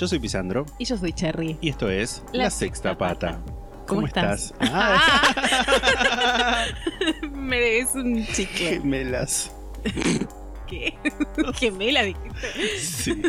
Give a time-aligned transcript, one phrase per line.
[0.00, 1.58] Yo soy Pisandro Y yo soy Cherry.
[1.60, 3.38] y esto es La, La Sexta Sexta Pata.
[3.86, 4.54] ¿Cómo estás?
[4.60, 6.64] Ah,
[7.32, 8.70] Me debes un chicle.
[8.80, 9.52] gemelas.
[10.68, 10.96] ¿Qué?
[11.54, 12.78] Gemela dijiste.
[12.78, 13.22] Sí.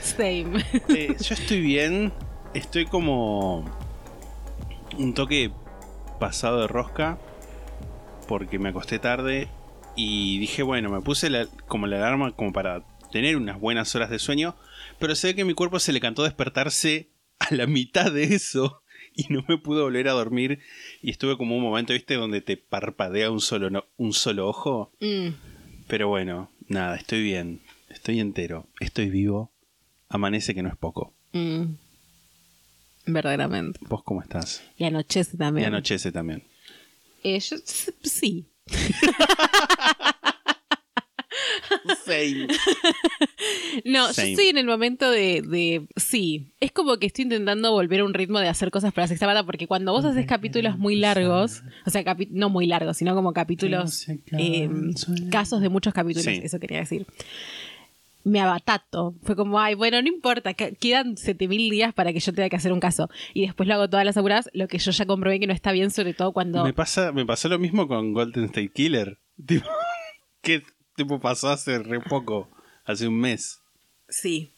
[0.00, 0.64] Same.
[0.88, 2.12] Eh, yo estoy bien.
[2.54, 3.64] Estoy como
[4.98, 5.52] un toque
[6.18, 7.18] pasado de rosca
[8.26, 9.46] porque me acosté tarde
[9.94, 14.10] y dije, bueno, me puse la- como la alarma como para tener unas buenas horas
[14.10, 14.56] de sueño,
[14.98, 17.08] pero ve que mi cuerpo se le cantó despertarse
[17.38, 18.82] a la mitad de eso
[19.14, 20.60] y no me pudo volver a dormir
[21.02, 22.14] y estuve como un momento, ¿viste?
[22.14, 24.92] Donde te parpadea un solo, no- un solo ojo.
[25.00, 25.28] Mm,
[25.88, 29.52] Pero bueno, nada, estoy bien, estoy entero, estoy vivo,
[30.08, 31.12] amanece que no es poco.
[31.32, 31.64] mm.
[33.08, 33.78] Verdaderamente.
[33.82, 34.64] ¿Vos cómo estás?
[34.76, 35.66] Y anochece Y también.
[35.68, 36.42] anochece también.
[37.22, 37.56] Eh, yo-
[38.02, 38.46] sí.
[42.04, 42.46] Same.
[43.84, 44.28] No, Same.
[44.28, 46.46] yo estoy en el momento de, de- Sí.
[46.60, 49.26] Es como que estoy intentando volver a un ritmo de hacer cosas para la sexta
[49.26, 53.14] pata, porque cuando vos haces capítulos muy largos, o sea, capi- no muy largos, sino
[53.14, 54.06] como capítulos.
[54.38, 54.70] eh,
[55.30, 56.40] casos de muchos capítulos, Sí.
[56.42, 57.06] eso quería decir.
[58.24, 59.14] Me abatato.
[59.22, 62.56] Fue como, ay, bueno, no importa, que- quedan 7000 días para que yo tenga que
[62.56, 63.08] hacer un caso.
[63.34, 65.70] Y después lo hago todas las apuradas, lo que yo ya comprobé que no está
[65.72, 66.64] bien, sobre todo cuando.
[66.64, 69.18] Me, pasa, me pasó lo mismo con Golden State Killer.
[69.46, 69.68] Tipo,
[70.40, 70.62] ¿Qué
[70.96, 72.48] tipo pasó hace re poco?
[72.84, 73.60] Hace un mes.
[74.08, 74.52] Sí.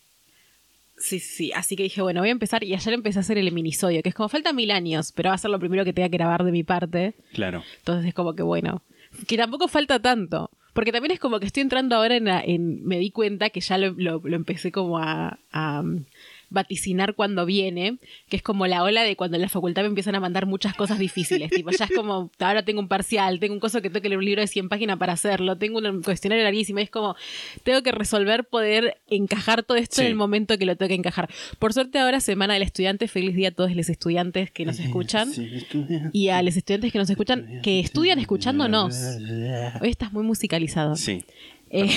[0.97, 1.53] Sí, sí.
[1.55, 2.65] Así que dije, bueno, voy a empezar.
[2.65, 5.35] Y ayer empecé a hacer el minisodio, que es como falta mil años, pero va
[5.35, 7.15] a ser lo primero que tenga que grabar de mi parte.
[7.33, 7.63] Claro.
[7.79, 8.83] Entonces es como que bueno.
[9.27, 10.51] Que tampoco falta tanto.
[10.75, 12.29] Porque también es como que estoy entrando ahora en.
[12.29, 15.83] en- me di cuenta que ya lo, lo- lo empecé como a, a,
[16.51, 17.99] vaticinar cuando viene,
[18.29, 20.75] que es como la ola de cuando en la facultad me empiezan a mandar muchas
[20.75, 21.51] cosas difíciles.
[21.51, 24.19] tipo, ya es como, ahora tengo un parcial, tengo un coso que tengo que leer
[24.19, 26.79] un libro de 100 páginas para hacerlo, tengo un cuestionario larguísimo.
[26.79, 27.17] Es como,
[27.65, 30.03] tengo que resolver poder encajar todo esto Sí.
[30.03, 31.29] en el momento que lo tengo que encajar.
[31.59, 35.31] Por suerte, ahora, Semana del Estudiante, feliz día a todos los estudiantes que nos escuchan.
[36.13, 38.97] Y a los estudiantes que nos escuchan, que estudian escuchándonos.
[39.81, 40.97] Hoy estás muy musicalizado.
[40.97, 41.25] Sí.
[41.71, 41.91] Eh,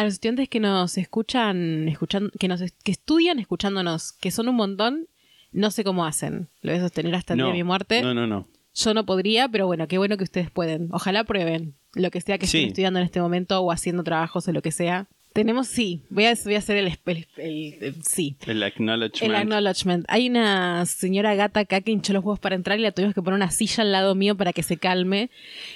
[0.00, 4.56] a los estudiantes que nos escuchan, escuchan, que nos que estudian escuchándonos, que son un
[4.56, 5.08] montón,
[5.52, 6.48] no sé cómo hacen.
[6.62, 8.02] Lo voy a sostener hasta el No, día de mi muerte.
[8.02, 8.46] No, no, no.
[8.74, 10.88] Yo no podría, pero bueno, qué bueno que ustedes pueden.
[10.92, 12.58] Ojalá prueben lo que sea que Sí.
[12.58, 15.08] estén estudiando en este momento o haciendo trabajos o lo que sea.
[15.32, 19.22] Tenemos, sí, voy a, voy a hacer el, el- el- el- sí, El acknowledgement.
[19.22, 20.04] el acknowledgement.
[20.08, 23.22] Hay una señora gata acá que hinchó los huevos para entrar y la tuvimos que
[23.22, 25.30] poner una silla al lado mío para que se calme.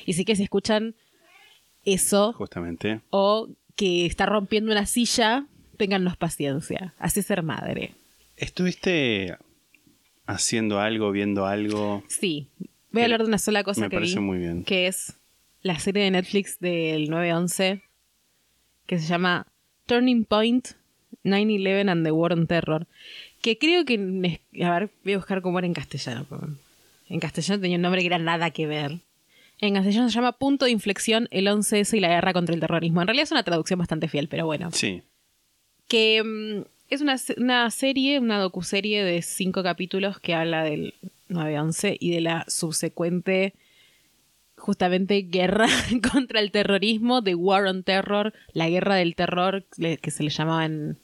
[0.06, 0.94] Y sí que si escuchan
[1.84, 3.00] eso Justamente.
[3.10, 5.46] o que está rompiendo una silla,
[5.76, 6.94] téngannos paciencia.
[6.98, 7.94] Así es ser madre.
[8.36, 9.36] ¿Estuviste
[10.26, 12.02] haciendo algo, viendo algo?
[12.08, 12.48] Sí.
[12.90, 14.64] Voy a hablar de una sola cosa me que parece vi, muy bien.
[14.64, 15.14] que es
[15.62, 17.82] la serie de Netflix del 911
[18.86, 19.46] que se llama
[19.86, 20.68] Turning Point
[21.24, 22.86] 9-11 and the War on Terror.
[23.40, 24.40] Que creo que.
[24.62, 26.26] A ver, voy a buscar cómo era en castellano.
[27.08, 29.00] En castellano tenía un nombre que era nada que ver.
[29.62, 33.00] En castellano se llama Punto de Inflexión, el 11S y la guerra contra el terrorismo.
[33.00, 34.70] En realidad es una traducción bastante fiel, pero bueno.
[34.72, 35.02] Sí.
[35.86, 40.94] Que mm, es una, una serie, una docuserie de cinco capítulos que habla del
[41.28, 43.54] 9-11 y de la subsecuente,
[44.56, 45.68] justamente, guerra
[46.12, 50.64] contra el terrorismo, The War on Terror, la guerra del terror, que se le llamaba
[50.64, 50.98] en,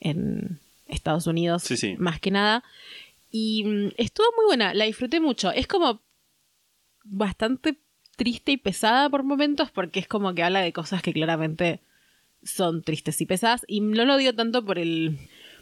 [0.00, 1.96] en Estados Unidos, Sí, sí.
[1.98, 2.62] más que nada.
[3.30, 5.50] Y mm, estuvo muy buena, la disfruté mucho.
[5.52, 6.02] Es como
[7.10, 7.78] bastante
[8.16, 11.80] triste y pesada por momentos porque es como que habla de cosas que claramente
[12.42, 13.64] son tristes y pesadas.
[13.68, 15.18] Y no lo digo tanto por el...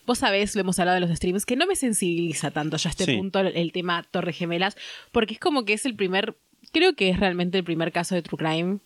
[0.07, 2.93] Vos sabés, lo hemos hablado de los streams, que no me sensibiliza tanto ya a
[2.93, 3.17] este Sí.
[3.17, 4.77] punto el, el tema Torre Gemelas,
[5.11, 6.37] porque es como que es el primer,
[6.73, 8.79] creo que es realmente el primer caso de True Crime.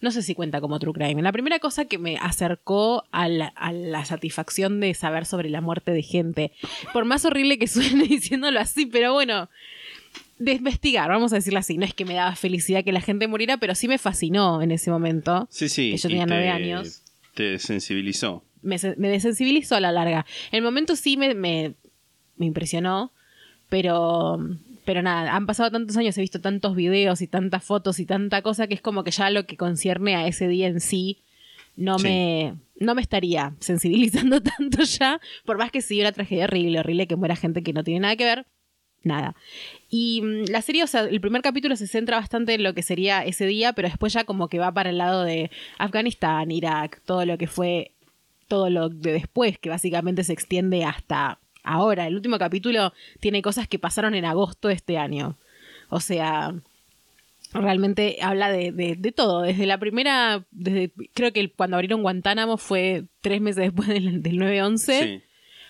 [0.00, 1.20] No sé si cuenta como True Crime.
[1.22, 5.60] La primera cosa que me acercó a la, a la satisfacción de saber sobre la
[5.60, 6.52] muerte de gente.
[6.92, 9.48] Por más horrible que suene diciéndolo así, pero bueno,
[10.38, 11.78] de investigar, vamos a decirlo así.
[11.78, 14.70] No es que me daba felicidad que la gente muriera, pero sí me fascinó en
[14.72, 15.46] ese momento.
[15.50, 15.92] Sí, sí.
[15.92, 17.02] Que yo tenía nueve años.
[17.34, 18.44] Te sensibilizó.
[18.62, 20.26] Me, me desensibilizó a la larga.
[20.50, 21.74] En el momento sí me, me,
[22.36, 23.12] me impresionó,
[23.68, 24.38] pero,
[24.84, 28.42] Pero nada, han pasado tantos años, he visto tantos videos y tantas fotos y tanta
[28.42, 31.18] cosa que es como que ya lo que concierne a ese día en sí
[31.76, 32.04] no Sí.
[32.04, 37.06] me no me estaría sensibilizando tanto ya, por más que sí una tragedia horrible, horrible
[37.06, 38.46] que muera gente que no tiene nada que ver.
[39.04, 39.34] Nada.
[39.94, 42.82] Y mm, la serie, o sea, el primer capítulo se centra bastante en lo que
[42.82, 47.02] sería ese día, pero después ya como que va para el lado de Afganistán, Irak,
[47.04, 47.92] todo lo que fue,
[48.48, 52.06] todo lo de después, que básicamente se extiende hasta ahora.
[52.06, 55.36] El último capítulo tiene cosas que pasaron en agosto de este año.
[55.90, 56.54] O sea,
[57.52, 59.42] realmente habla de, de- de todo.
[59.42, 64.38] Desde la primera, desde, creo que cuando abrieron Guantánamo fue tres meses después del, del
[64.38, 65.22] 9-11 Sí.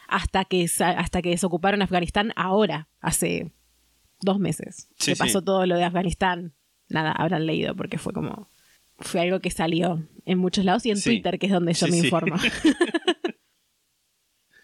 [0.07, 3.51] hasta que hasta que desocuparon Afganistán ahora, hace
[4.23, 4.89] dos meses.
[4.99, 5.45] Sí, que pasó sí.
[5.45, 6.53] todo lo de Afganistán.
[6.89, 8.49] Nada, habrán leído porque fue como
[8.99, 11.11] fue algo que salió en muchos lados y en Sí.
[11.11, 12.37] Twitter, que es donde yo me informo.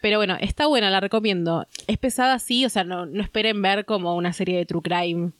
[0.00, 1.66] Pero bueno, está buena, la recomiendo.
[1.86, 5.32] Es pesada, sí, o sea, no, no esperen ver como una serie de true crime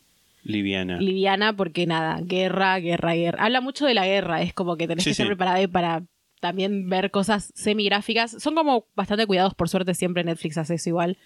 [0.42, 0.98] Liviana.
[0.98, 3.44] liviana porque nada, guerra, guerra, guerra.
[3.44, 6.02] Habla mucho de la guerra, es como que tenés que estar preparada para
[6.40, 8.32] también ver cosas semigráficas.
[8.42, 11.18] Son como bastante cuidados, por suerte siempre Netflix hace eso igual,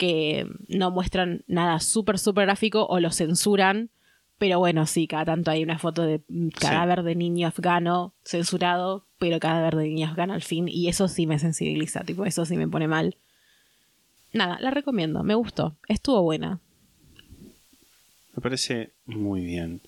[0.00, 3.90] que no muestran nada súper, súper gráfico o lo censuran.
[4.38, 6.22] Pero bueno, sí, cada tanto hay una foto de
[6.58, 10.68] cadáver de niño afgano censurado, pero cadáver de niño afgano al fin.
[10.68, 13.18] Y eso sí me sensibiliza, tipo, eso sí me pone mal.
[14.32, 16.60] Nada, la recomiendo, me gustó, estuvo buena.
[18.34, 19.82] Me parece muy bien.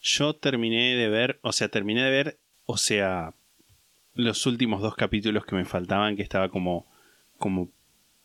[0.00, 3.34] Yo terminé de ver, o sea, terminé de ver, o sea,
[4.14, 6.86] los últimos dos capítulos que me faltaban, que estaba como,
[7.36, 7.68] como,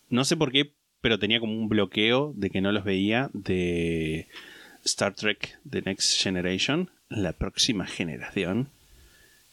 [0.08, 0.72] no sé por qué,
[1.04, 4.30] pero tenía como un bloqueo de que no los veía de
[4.86, 8.70] Star Trek The Next Generation, la próxima generación.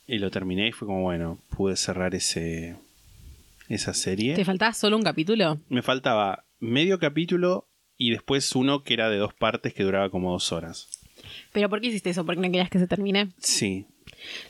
[0.06, 2.76] Y lo terminé y fue como, bueno, pude cerrar ese,
[3.68, 4.36] esa serie.
[4.36, 5.58] ¿Te faltaba solo un capítulo?
[5.68, 10.30] Me faltaba medio capítulo y después uno que era de dos partes que duraba como
[10.30, 10.86] dos horas.
[11.52, 12.24] ¿Pero por qué hiciste eso?
[12.24, 13.30] ¿Porque no querías que se termine?
[13.38, 13.86] Sí.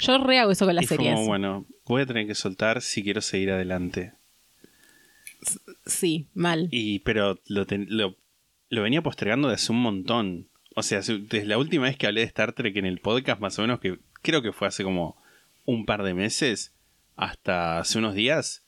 [0.01, 1.15] Yo re hago eso con las y fue series.
[1.15, 4.13] como, bueno, voy a tener que soltar si quiero seguir adelante.
[5.87, 6.69] Sí, mal.
[6.71, 8.17] Y, pero lo, ten- lo,
[8.69, 10.49] lo venía postergando desde hace un montón.
[10.77, 13.59] O sea, desde la última vez que hablé de Star Trek en el podcast, más
[13.59, 15.17] o menos, que creo que fue hace como
[15.65, 16.73] un par de meses,
[17.17, 18.65] hasta hace unos días,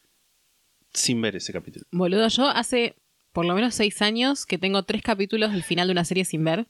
[0.92, 1.86] sin ver ese capítulo.
[1.90, 2.96] Boludo, yo hace
[3.32, 6.44] por lo menos seis años que tengo tres capítulos del final de una serie sin
[6.44, 6.66] ver.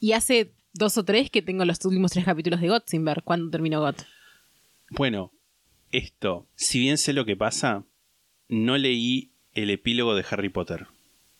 [0.00, 3.22] Y hace dos o tres que tengo los últimos tres capítulos de GOT sin ver.
[3.22, 4.02] ¿Cuándo terminó GOT?
[4.90, 5.32] Bueno,
[5.92, 7.84] esto, si bien sé lo que pasa,
[8.48, 10.86] no leí el epílogo de Harry Potter.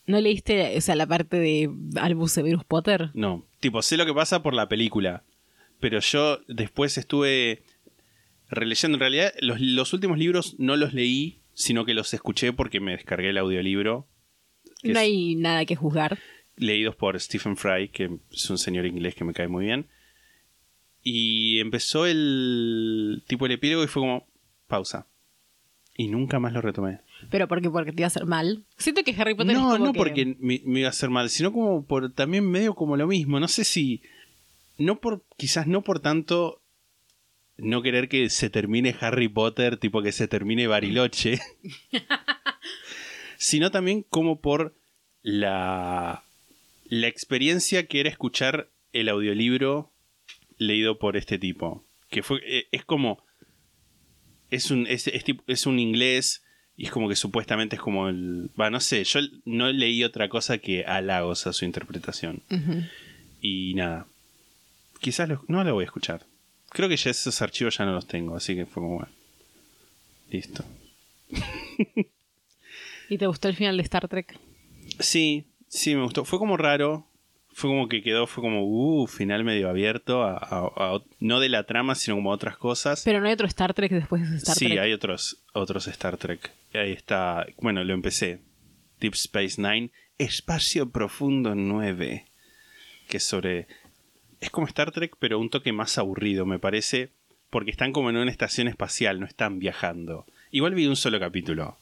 [0.07, 3.11] ¿No leíste o sea, la parte de Albus Severus Potter?
[3.15, 5.25] No, tipo, sé lo que pasa por la película.
[5.81, 7.63] Pero yo después estuve
[8.49, 8.97] releyendo.
[8.97, 12.93] En realidad, los, los últimos libros no los leí, sino que los escuché porque me
[12.93, 14.07] descargué el audiolibro.
[14.83, 16.19] No hay nada que juzgar.
[16.57, 19.89] leídos por Stephen Fry, que es un señor inglés que me cae muy bien.
[21.03, 24.27] Y empezó el tipo el epílogo y fue como
[24.67, 25.07] pausa.
[25.99, 27.01] Y nunca más lo retomé.
[27.31, 28.65] Pero porque, porque te iba a hacer mal.
[28.77, 31.09] Siento que Harry Potter es No, como no que- porque me, me iba a hacer
[31.11, 33.41] mal, sino como por también medio como lo mismo.
[33.41, 34.03] No sé si.
[34.79, 35.23] No por.
[35.39, 36.61] Quizás no por tanto.
[37.57, 41.41] No querer que se termine Harry Potter, tipo que se termine Bariloche.
[43.39, 44.75] sino también como por
[45.23, 46.23] la.
[46.89, 49.91] La experiencia que era escuchar el audiolibro
[50.59, 51.85] leído por este tipo.
[52.11, 52.41] Que fue.
[52.47, 53.25] eh, Es como.
[54.51, 56.43] Es un, es, es es un inglés
[56.77, 58.51] y es como que supuestamente es como el...
[58.59, 62.43] Va, no sé, yo no leí otra cosa que halagos a su interpretación.
[63.41, 64.07] Y nada.
[65.01, 66.27] Quizás lo- no lo voy a escuchar.
[66.71, 69.13] Creo que ya esos archivos ya no los tengo, así que fue como bueno.
[70.31, 70.65] Listo.
[73.09, 74.39] ¿Y te gustó el final de Star Trek?
[74.99, 76.25] Sí, sí, me gustó.
[76.25, 77.07] Fue como raro.
[77.59, 80.23] Fue como que quedó, fue como, uh, final medio abierto.
[80.25, 83.01] a- a- a- no de la trama, sino como a otras cosas.
[83.03, 84.79] Pero no hay otro Star Trek después de Star sí, Trek.
[84.81, 86.51] hay otros, otros Star Trek.
[86.75, 87.47] Ahí está.
[87.63, 88.41] Bueno, lo empecé.
[89.01, 89.91] Deep Space Nine.
[90.19, 92.27] Espacio Profundo 9.
[93.09, 93.69] Que es sobre.
[94.43, 97.09] Es como Star Trek, pero un toque más aburrido, me parece.
[97.49, 100.27] Porque están como en una estación espacial, no están viajando.
[100.51, 101.79] Igual vi un solo capítulo.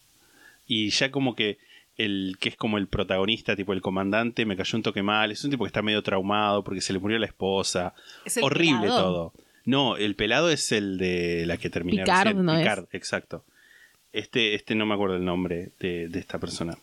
[0.69, 1.59] Y ya como que
[1.97, 5.31] el que es como el protagonista, tipo el comandante, me cayó un toque mal.
[5.31, 7.95] Es un tipo que está medio traumado porque se le murió la esposa.
[8.25, 9.03] ¿Es el Horrible pelado?
[9.03, 9.33] todo.
[9.65, 12.45] No, el pelado es el de la que terminé Picard, recién.
[12.45, 12.61] ¿no es?
[12.61, 13.45] Picard, exacto.
[14.13, 16.77] Este, este no me acuerdo el nombre de, de esta persona.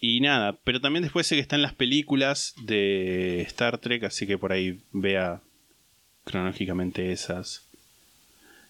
[0.00, 4.38] Y nada, pero también después sé que están las películas de Star Trek, así que
[4.38, 5.40] por ahí vea
[6.24, 7.68] cronológicamente esas.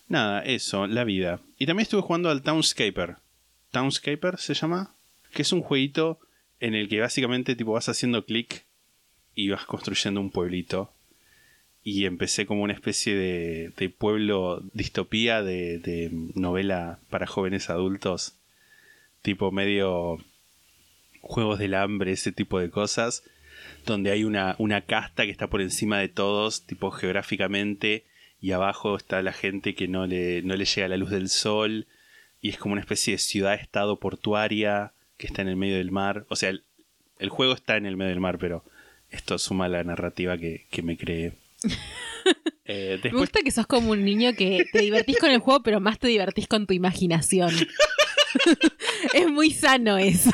[0.09, 1.41] Nada, eso, la vida.
[1.59, 3.17] Y también estuve jugando al Townscaper.
[3.73, 4.95] Townscaper se llama,
[5.33, 6.19] que es un jueguito
[6.61, 8.65] en el que básicamente tipo vas haciendo clic
[9.35, 10.93] y vas construyendo un pueblito.
[11.85, 18.35] Y empecé como una especie de, de pueblo distopía de, de novela para jóvenes adultos.
[19.23, 20.19] Tipo medio
[21.21, 23.23] juegos del hambre, ese tipo de cosas.
[23.87, 28.05] Donde hay una, una casta que está por encima de todos, tipo geográficamente.
[28.41, 31.87] Y abajo está la gente que no le, no le llega la luz del sol.
[32.43, 36.25] Y es como una especie de ciudad-estado portuaria que está en el medio del mar.
[36.31, 36.65] O sea, el,
[37.19, 38.65] el juego está en el medio del mar, pero
[39.11, 41.33] esto suma la narrativa que, que me creé.
[42.71, 45.81] Eh, Me gusta que sos como un niño que te divertís con el juego, pero
[45.81, 47.51] más te divertís con tu imaginación.
[49.15, 50.31] es muy sano eso.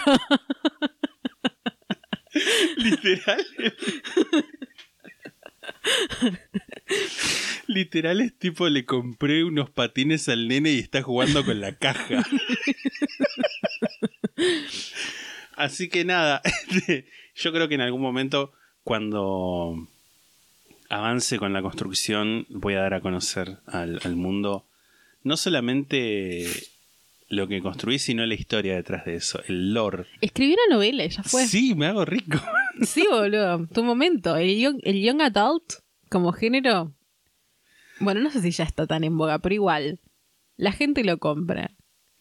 [2.76, 3.46] literal.
[7.68, 12.24] Literal es tipo, le compré unos patines al nene y está jugando con la caja.
[15.56, 16.42] Así que nada,
[17.36, 19.88] yo creo que en algún momento, cuando
[20.88, 24.66] avance con la construcción, voy a dar a conocer al, al mundo
[25.22, 26.46] no solamente
[27.28, 30.06] lo que construí, sino la historia detrás de eso, el lore.
[30.20, 31.46] Escribí una novela y ya fue.
[31.46, 32.40] Sí, me hago rico.
[32.82, 33.68] Sí, boludo.
[33.68, 34.36] Tu momento.
[34.36, 35.74] El young, el young adult
[36.10, 36.92] como género.
[38.00, 40.00] Bueno, no sé si ya está tan en boga, pero igual.
[40.56, 41.70] La gente lo compra.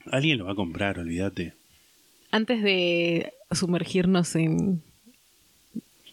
[0.05, 1.55] Alguien lo va a comprar, olvídate.
[2.33, 4.81] Antes de sumergirnos en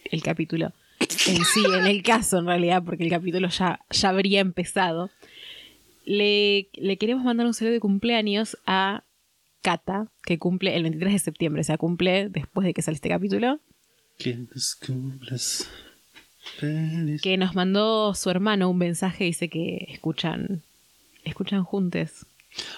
[0.05, 4.41] el capítulo en sí, en el caso en realidad, porque el capítulo ya, ya habría
[4.41, 5.11] empezado,
[6.05, 9.03] le, le queremos mandar un saludo de cumpleaños a
[9.63, 13.09] Kata, que cumple el 23 de septiembre, o sea, cumple después de que sale este
[13.09, 13.59] capítulo.
[14.19, 15.71] Que los cumplas
[16.59, 17.23] feliz.
[17.23, 20.63] que nos mandó su hermano un mensaje dice que escuchan
[21.25, 22.27] escuchan juntos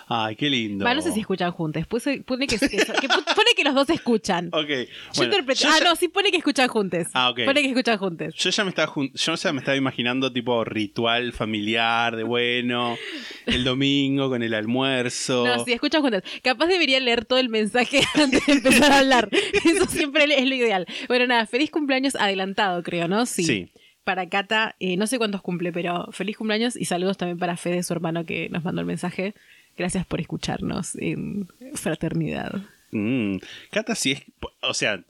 [0.08, 0.84] Ay, qué lindo.
[0.84, 3.88] Va, no sé si escuchan juntos puse, pone que, que- que pone que los dos
[3.90, 4.68] escuchan Ok.
[4.68, 4.84] yo
[5.16, 7.40] bueno, interpreté yo ah ya- no sí pone que escuchan juntos Ah, ok.
[7.44, 10.64] pone que escuchan juntos Yo ya me estaba jun- yo ya me estaba imaginando tipo
[10.64, 12.96] ritual familiar de bueno,
[13.46, 15.44] el domingo con el almuerzo.
[15.46, 19.28] no sí escuchan juntos capaz debería leer todo el mensaje antes de empezar a hablar
[19.32, 23.70] eso siempre es lo ideal bueno nada feliz cumpleaños adelantado creo no sí, Sí.
[24.04, 27.84] Para Cata, eh, no sé cuántos cumple, pero feliz cumpleaños y saludos también para Fede,
[27.84, 29.32] su hermano, que nos mandó el mensaje.
[29.76, 32.62] Gracias por escucharnos en fraternidad.
[32.90, 33.36] Mm,
[33.70, 34.22] Cata sí es,
[34.62, 35.02] o sea,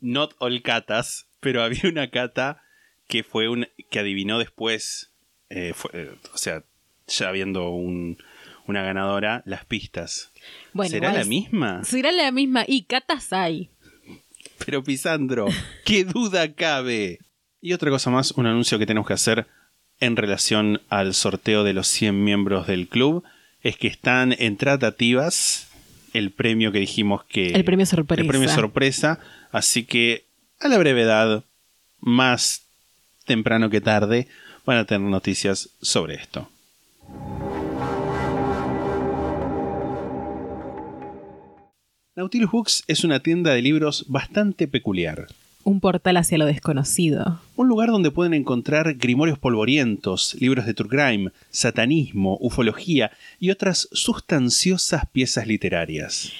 [0.00, 2.62] not all catas, pero había una cata
[3.08, 5.10] que fue un que adivinó después,
[5.50, 6.64] eh, fue- eh, o sea,
[7.06, 8.18] ya viendo un,
[8.66, 10.32] una ganadora, las pistas.
[10.72, 11.84] Bueno, ¿Será la misma?
[11.84, 12.64] Será la misma.
[12.66, 13.70] Y Catas hay.
[14.64, 15.46] Pero Pisandro,
[15.84, 17.18] qué duda cabe.
[17.60, 19.46] Y otra cosa más, un anuncio que tenemos que hacer
[20.00, 23.24] en relación al sorteo de los 100 miembros del club
[23.64, 25.68] es que están en tratativas
[26.12, 27.48] el premio que dijimos que...
[27.48, 28.20] El premio sorpresa.
[28.22, 29.18] El premio sorpresa.
[29.50, 30.26] Así que
[30.60, 31.42] a la brevedad,
[31.98, 32.62] más
[33.24, 34.28] temprano que tarde,
[34.64, 36.48] van a tener noticias sobre esto.
[42.14, 45.26] Nautilus Books es una tienda de libros bastante peculiar.
[45.64, 47.40] Un portal hacia lo desconocido.
[47.56, 53.88] Un lugar donde pueden encontrar grimorios polvorientos, libros de true crime, satanismo, ufología y otras
[53.92, 56.32] sustanciosas piezas literarias.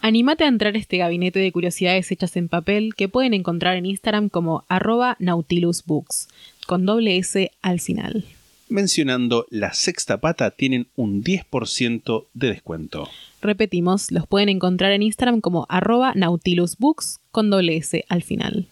[0.00, 3.86] Anímate a entrar a este gabinete de curiosidades hechas en papel que pueden encontrar en
[3.86, 6.28] Instagram como arroba nautilusbooks,
[6.66, 8.24] con doble S al final.
[8.68, 13.08] Mencionando la sexta pata tienen un 10% de descuento.
[13.44, 18.68] Repetimos, los pueden encontrar en Instagram como arroba nautilusbooks, con doble S al final.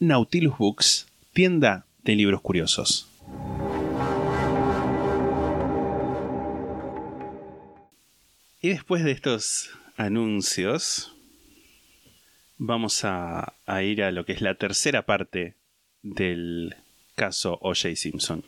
[0.00, 3.08] Nautilus Books, tienda de libros curiosos.
[8.60, 11.14] Y después de estos anuncios,
[12.56, 15.54] vamos a, a ir a lo que es la tercera parte
[16.02, 16.74] del
[17.14, 17.94] caso O.J.
[17.94, 18.42] Simpson.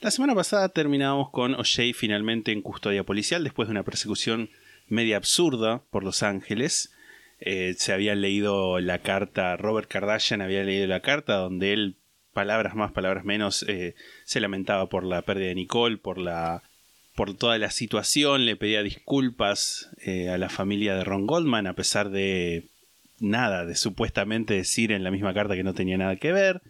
[0.00, 1.92] La semana pasada terminamos con O.J.
[1.92, 4.48] finalmente en custodia policial después de una persecución
[4.86, 6.92] media absurda por Los Ángeles.
[7.40, 11.96] Eh, se había leído la carta, Robert Kardashian había leído la carta donde él,
[12.32, 16.62] palabras más, palabras menos, eh, se lamentaba por la pérdida de Nicole, por la
[17.16, 21.74] por toda la situación, le pedía disculpas eh, a la familia de Ron Goldman, a
[21.74, 22.68] pesar de
[23.18, 26.62] nada, de supuestamente decir en la misma carta que no tenía nada que ver.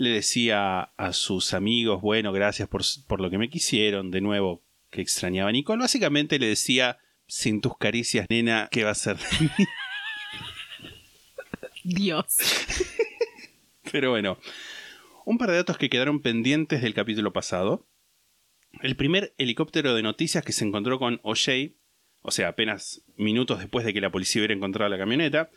[0.00, 4.62] Le decía a sus amigos, bueno, gracias por, por lo que me quisieron, de nuevo,
[4.88, 5.82] que extrañaba a Nicole.
[5.82, 9.66] Básicamente le decía, sin tus caricias, nena, ¿qué va a ser de mí?
[11.84, 12.38] Dios.
[13.92, 14.38] Pero bueno,
[15.26, 17.86] un par de datos que quedaron pendientes del capítulo pasado.
[18.80, 21.74] El primer helicóptero de noticias que se encontró con OJ
[22.22, 25.50] o sea, apenas minutos después de que la policía hubiera encontrado la camioneta,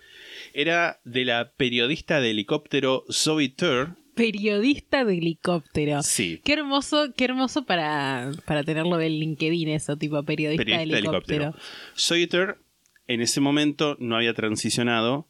[0.53, 3.97] era de la periodista de helicóptero Zoe Tur.
[4.15, 6.03] Periodista de helicóptero.
[6.03, 6.41] Sí.
[6.43, 11.55] Qué hermoso, qué hermoso para, para tenerlo del LinkedIn, eso, tipo periodista, periodista de helicóptero.
[11.97, 12.63] Zoe Tur
[13.07, 15.27] en ese momento no había transicionado,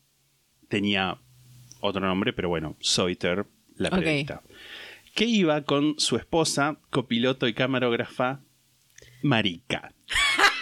[0.70, 1.20] tenía
[1.80, 4.42] otro nombre, pero bueno, Zoe Tur, la periodista.
[5.16, 8.42] Que iba con su esposa, copiloto y camarógrafa,
[9.22, 9.94] Marika.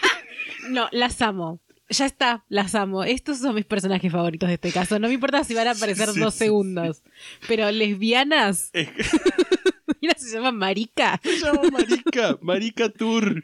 [0.70, 1.60] No, las amo.
[1.92, 3.04] Ya está, las amo.
[3.04, 4.98] Estos son mis personajes favoritos de este caso.
[4.98, 7.04] No me importa si van a aparecer Sí, dos sí, segundos.
[7.50, 8.72] Pero lesbianas.
[10.02, 11.20] Mira, se llama Marica.
[11.22, 13.44] Se llama Marika, Marika Tour.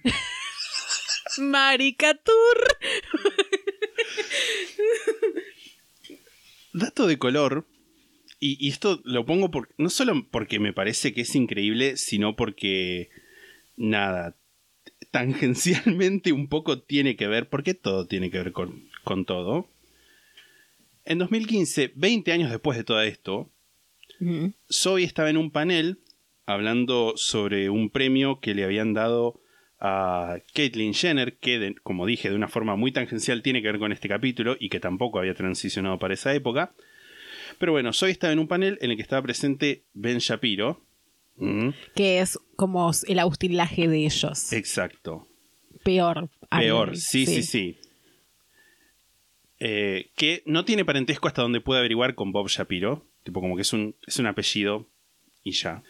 [1.40, 2.78] Marica Tour.
[6.74, 7.68] Dato de color,
[8.40, 12.36] y, y esto lo pongo por, no solo porque me parece que es increíble, sino
[12.36, 13.10] porque,
[13.76, 14.38] nada,
[15.12, 19.68] tangencialmente un poco tiene que ver, porque todo tiene que ver con, con todo.
[21.06, 23.50] En 2015, 20 años después de todo esto.
[24.72, 26.00] Zoe estaba en un panel
[26.46, 29.40] hablando sobre un premio que le habían dado
[29.80, 33.80] a Caitlyn Jenner, que, de- como dije, de una forma muy tangencial tiene que ver
[33.80, 36.74] con este capítulo y que tampoco había transicionado para esa época.
[37.60, 40.82] Pero bueno, Zoe estaba en un panel en el que estaba presente Ben Shapiro.
[41.38, 44.52] Mm, Que es como el austilaje de ellos.
[44.54, 45.28] exacto.
[45.84, 46.30] Peor.
[46.50, 47.78] Peor, sí, sí, sí.
[49.60, 53.06] Eh, que no tiene parentesco hasta donde puede averiguar con Bob Shapiro.
[53.24, 54.88] Tipo, como que es un, es un apellido
[55.44, 55.84] y ya.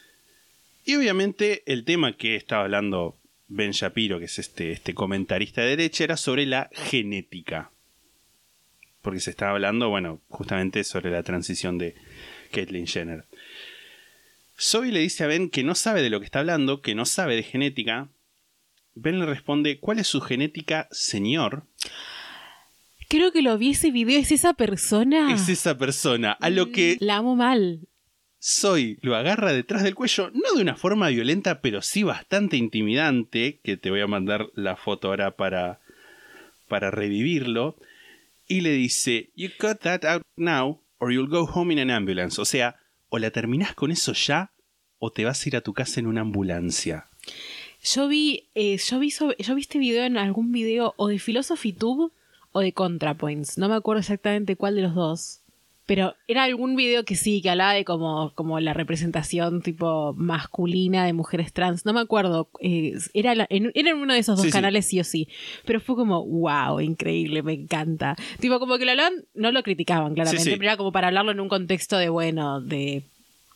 [0.85, 5.69] Y obviamente el tema que estaba hablando Ben Shapiro, que es este, este comentarista de
[5.69, 7.71] derecha, era sobre la genética.
[9.01, 11.95] Porque se estaba hablando, bueno, justamente sobre la transición de
[12.51, 13.25] Caitlyn Jenner.
[14.59, 17.05] Zoe le dice a Ben que no sabe de lo que está hablando, que no
[17.05, 18.09] sabe de genética.
[18.95, 21.63] Ben le responde, ¿cuál es su genética, señor?
[23.09, 24.19] Creo que lo vi ese video.
[24.19, 25.33] ¿Es esa persona?
[25.33, 26.31] Es esa persona.
[26.31, 27.87] A lo que La amo mal.
[28.41, 33.59] Zoe lo agarra detrás del cuello, no de una forma violenta, pero sí bastante intimidante,
[33.63, 35.79] que te voy a mandar la foto ahora para,
[36.67, 37.77] para revivirlo,
[38.47, 42.39] y le dice, You cut that out now, or you'll go home in an ambulance.
[42.39, 42.77] O sea,
[43.09, 44.51] o la terminás con eso ya,
[44.99, 47.07] o te vas a ir a tu casa en una ambulancia.
[47.83, 51.73] Yo vi, eh, yo vi yo vi este video en algún video o de Philosophy
[51.73, 52.11] Tube
[52.51, 53.57] o de ContraPoints.
[53.57, 55.41] No me acuerdo exactamente cuál de los dos.
[55.87, 61.05] Pero era algún video que sí, que hablaba de como, como la representación tipo masculina
[61.05, 61.85] de mujeres trans.
[61.85, 62.49] No me acuerdo.
[62.61, 65.27] eh, era, la- en, era en uno de esos dos Sí, canales sí o sí.
[65.65, 68.15] Pero fue como, wow, increíble, me encanta.
[68.39, 71.31] Tipo, como que lo hablaban, no lo criticaban claramente, Sí, pero era como para hablarlo
[71.31, 73.03] en un contexto de, bueno, de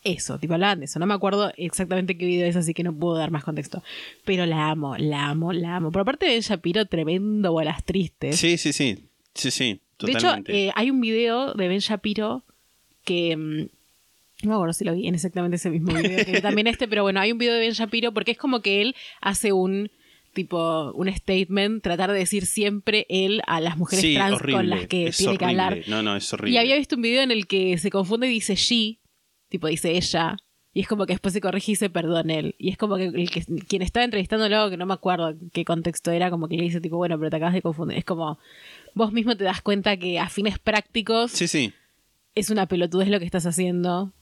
[0.06, 1.00] eso, tipo hablaban de eso.
[1.00, 3.84] No me acuerdo exactamente qué video es, así que no puedo dar más contexto.
[4.24, 5.92] Pero la amo, la amo, la amo.
[5.92, 8.38] Por aparte de Shapiro, tremendo bolas tristes.
[8.38, 8.98] Sí, sí, sí.
[9.36, 9.80] Sí, sí.
[10.02, 12.44] De hecho, eh, hay un video de Ben Shapiro
[13.04, 13.36] que.
[13.36, 13.70] mm,
[14.44, 17.04] No me acuerdo si lo vi en exactamente ese mismo video que también este, pero
[17.04, 19.90] bueno, hay un video de Ben Shapiro porque es como que él hace un
[20.34, 24.56] tipo un statement, tratar de decir siempre él a las mujeres sí, trans horrible.
[24.58, 25.80] con las que es tiene que hablar.
[25.88, 26.56] No, no, es horrible.
[26.56, 29.00] Y había visto un video en el que se confunde y dice she,
[29.50, 30.38] tipo dice ella,
[30.74, 32.56] y es como que después se corrige y dice perdón él.
[32.58, 36.12] Y es como que, el que quien estaba entrevistándolo, que no me acuerdo qué contexto
[36.12, 37.98] era, como que le dice tipo, bueno, pero te acabas de confundir.
[37.98, 38.40] Es como,
[38.94, 41.74] vos mismo te das cuenta que a fines prácticos Sí, sí.
[42.36, 44.14] es una pelotudez lo que estás haciendo.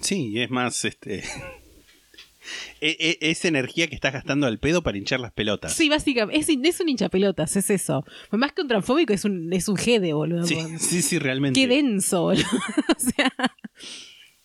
[0.00, 1.24] Sí, y es más, este.
[2.80, 5.72] e- e- es energía que estás gastando al pedo para hinchar las pelotas.
[5.74, 8.04] Sí, básicamente, es, es un hinchapelotas, es eso.
[8.30, 10.44] Más que un transfóbico, es un, es un jede, boludo.
[10.46, 11.58] sí, sí, sí, realmente.
[11.60, 12.44] Qué denso, boludo.
[12.96, 13.32] o sea,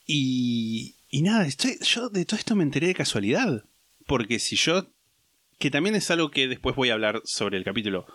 [0.05, 3.63] Y, y nada, estoy, yo de todo esto me enteré de casualidad.
[4.07, 4.87] Porque si yo.
[5.59, 8.05] Que también es algo que después voy a hablar sobre el capítulo.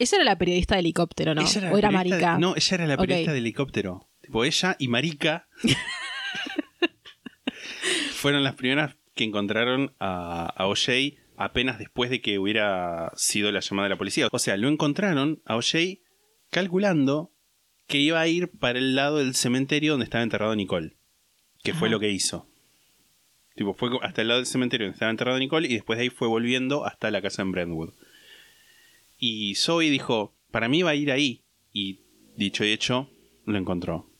[0.00, 1.42] Ella era la periodista de helicóptero, ¿no?
[1.42, 2.38] Ella o era de- marica.
[2.38, 4.08] no, ella era la periodista de helicóptero.
[4.22, 5.48] Tipo, ella y Marica
[8.12, 13.60] fueron las primeras que encontraron a, a OJ apenas después de que hubiera sido la
[13.60, 14.28] llamada de la policía.
[14.30, 16.00] O sea, lo encontraron a OJ
[16.50, 17.32] calculando
[17.86, 20.96] que iba a ir para el lado del cementerio donde estaba enterrado Nicole.
[21.62, 22.46] Que fue lo que hizo.
[23.54, 26.10] Tipo, fue hasta el lado del cementerio donde estaba enterrado Nicole y después de ahí
[26.10, 27.92] fue volviendo hasta la casa en Brentwood.
[29.20, 31.42] Y Zoe dijo, para mí va a ir ahí.
[31.72, 32.00] Y
[32.36, 33.08] dicho y hecho,
[33.44, 34.10] lo encontró.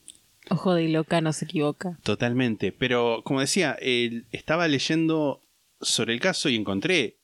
[0.50, 1.98] Ojo de loca, no se equivoca.
[2.02, 2.70] Totalmente.
[2.70, 5.42] Pero, como decía, él- estaba leyendo
[5.80, 7.16] sobre el caso y encontré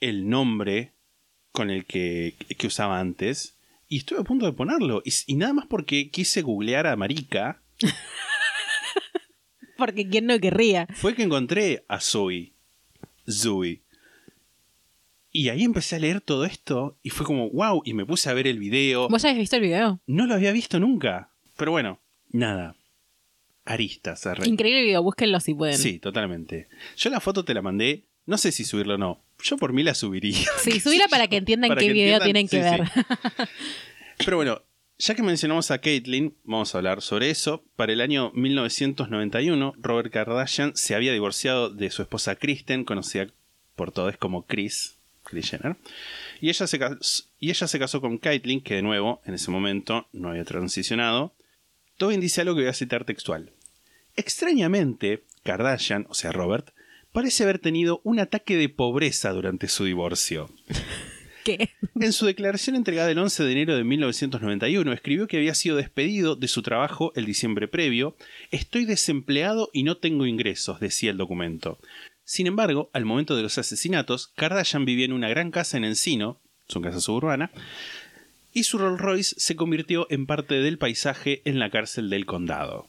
[0.00, 0.92] el nombre
[1.52, 3.58] con el que, que usaba antes.
[3.88, 5.02] Y estuve a punto de ponerlo.
[5.04, 7.62] Y, y nada más porque quise googlear a Marica,
[9.76, 10.86] Porque quién no querría.
[10.94, 12.52] fue que encontré a Zoe.
[13.30, 13.82] Zoe.
[15.36, 18.32] Y ahí empecé a leer todo esto y fue como, wow, y me puse a
[18.32, 19.06] ver el video.
[19.10, 20.00] ¿Vos ya habéis visto el video?
[20.06, 21.28] No lo había visto nunca.
[21.58, 22.74] Pero bueno, nada.
[23.66, 24.26] Aristas.
[24.26, 24.48] arre.
[24.48, 25.76] Increíble video, búsquenlo si pueden.
[25.76, 26.68] Sí, totalmente.
[26.96, 28.04] Yo la foto te la mandé.
[28.24, 29.20] No sé si subirlo o no.
[29.42, 30.38] Yo por mí la subiría.
[30.62, 33.48] Sí, subila para que entiendan Para qué que video entiendan, tienen que sí, ver.
[34.24, 34.62] Pero bueno,
[34.96, 37.62] ya que mencionamos a Caitlyn, vamos a hablar sobre eso.
[37.76, 43.26] Para el año 1991, Robert Kardashian se había divorciado de su esposa Kristen, conocida
[43.74, 44.95] por todos como Chris,
[45.26, 45.76] Kris Jenner.
[46.40, 49.50] Y ella, se casó, y ella se casó con Caitlyn, que de nuevo, en ese
[49.50, 51.34] momento, no había transicionado.
[51.96, 53.52] Tobin dice algo que voy a citar textual.
[54.14, 56.70] Extrañamente, Kardashian, o sea Robert,
[57.12, 60.50] parece haber tenido un ataque de pobreza durante su divorcio.
[61.44, 61.70] ¿Qué?
[62.00, 66.34] En su declaración entregada el 11 de enero de 1991, escribió que había sido despedido
[66.34, 68.16] de su trabajo el diciembre previo.
[68.50, 71.78] Estoy desempleado y no tengo ingresos, decía el documento.
[72.26, 76.40] Sin embargo, al momento de los asesinatos, Kardashian vivía en una gran casa en Encino,
[76.66, 77.52] su casa suburbana,
[78.52, 82.88] y su Rolls Royce se convirtió en parte del paisaje en la cárcel del condado.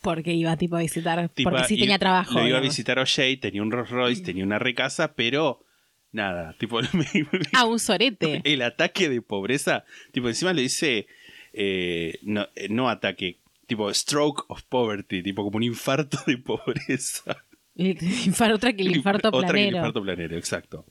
[0.00, 2.38] Porque iba tipo a visitar, Tipa, porque sí tenía trabajo.
[2.38, 5.64] Lo iba a visitar O'Shea, tenía un Rolls Royce, tenía una recasa, pero
[6.12, 6.78] nada, tipo,
[7.52, 8.42] Ah, un sorete.
[8.44, 11.08] el ataque de pobreza, tipo, encima le dice,
[11.52, 17.42] eh, no, eh, no ataque, tipo, stroke of poverty, tipo, como un infarto de pobreza.
[18.26, 19.76] Infarto, otra que el infarto Otra que el planero.
[19.76, 20.84] infarto planero, exacto.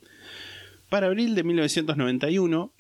[0.90, 2.72] Para abril de 1991,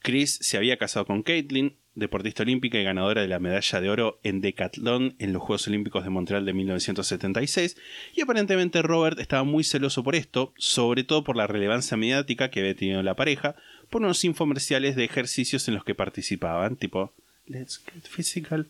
[0.00, 4.20] Chris se había casado con Caitlyn, deportista olímpica y ganadora de la medalla de oro
[4.22, 7.76] en decatlón en los Juegos Olímpicos de Montreal de 1976,
[8.14, 12.60] y aparentemente Robert estaba muy celoso por esto, sobre todo por la relevancia mediática que
[12.60, 13.56] había tenido la pareja,
[13.90, 17.12] por unos infomerciales de ejercicios en los que participaban, tipo
[17.46, 18.68] Let's Get Physical.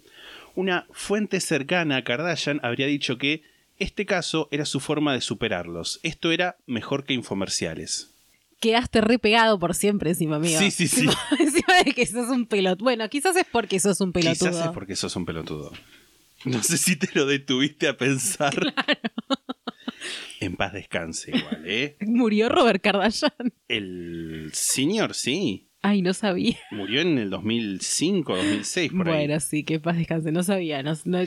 [0.54, 3.42] Una fuente cercana a Kardashian habría dicho que
[3.78, 6.00] este caso era su forma de superarlos.
[6.02, 8.14] Esto era mejor que infomerciales.
[8.60, 10.58] Quedaste re pegado por siempre encima, amigo.
[10.58, 11.06] Sí, sí, sí.
[11.38, 12.84] Encima, de que sos un pelotudo.
[12.84, 14.50] Bueno, quizás es porque sos un pelotudo.
[14.50, 15.72] Quizás es porque sos un pelotudo.
[16.44, 18.74] No sé si te lo detuviste a pensar.
[20.40, 21.96] En paz descanse igual, ¿eh?
[22.06, 23.32] Murió Robert Kardashian.
[23.66, 25.66] El señor, sí.
[25.82, 26.56] Ay, no sabía.
[26.70, 29.26] Murió en el 2005, 2006, por ahí.
[29.26, 30.30] Bueno, sí, que paz descanse.
[30.30, 30.82] No sabía.
[30.84, 31.24] No, no-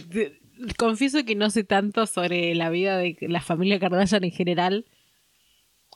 [0.78, 4.86] confieso que no sé tanto sobre la vida de la familia Kardashian en general.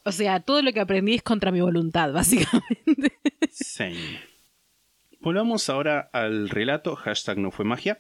[0.04, 3.14] O sea, todo lo que aprendí es contra mi voluntad, básicamente.
[3.52, 4.20] Same.
[5.20, 8.00] Volvamos ahora al relato, hashtag no fue magia.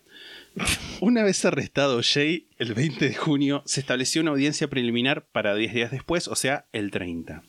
[1.01, 5.73] Una vez arrestado Jay, el 20 de junio, se estableció una audiencia preliminar para 10
[5.73, 7.41] días después, o sea, el 30.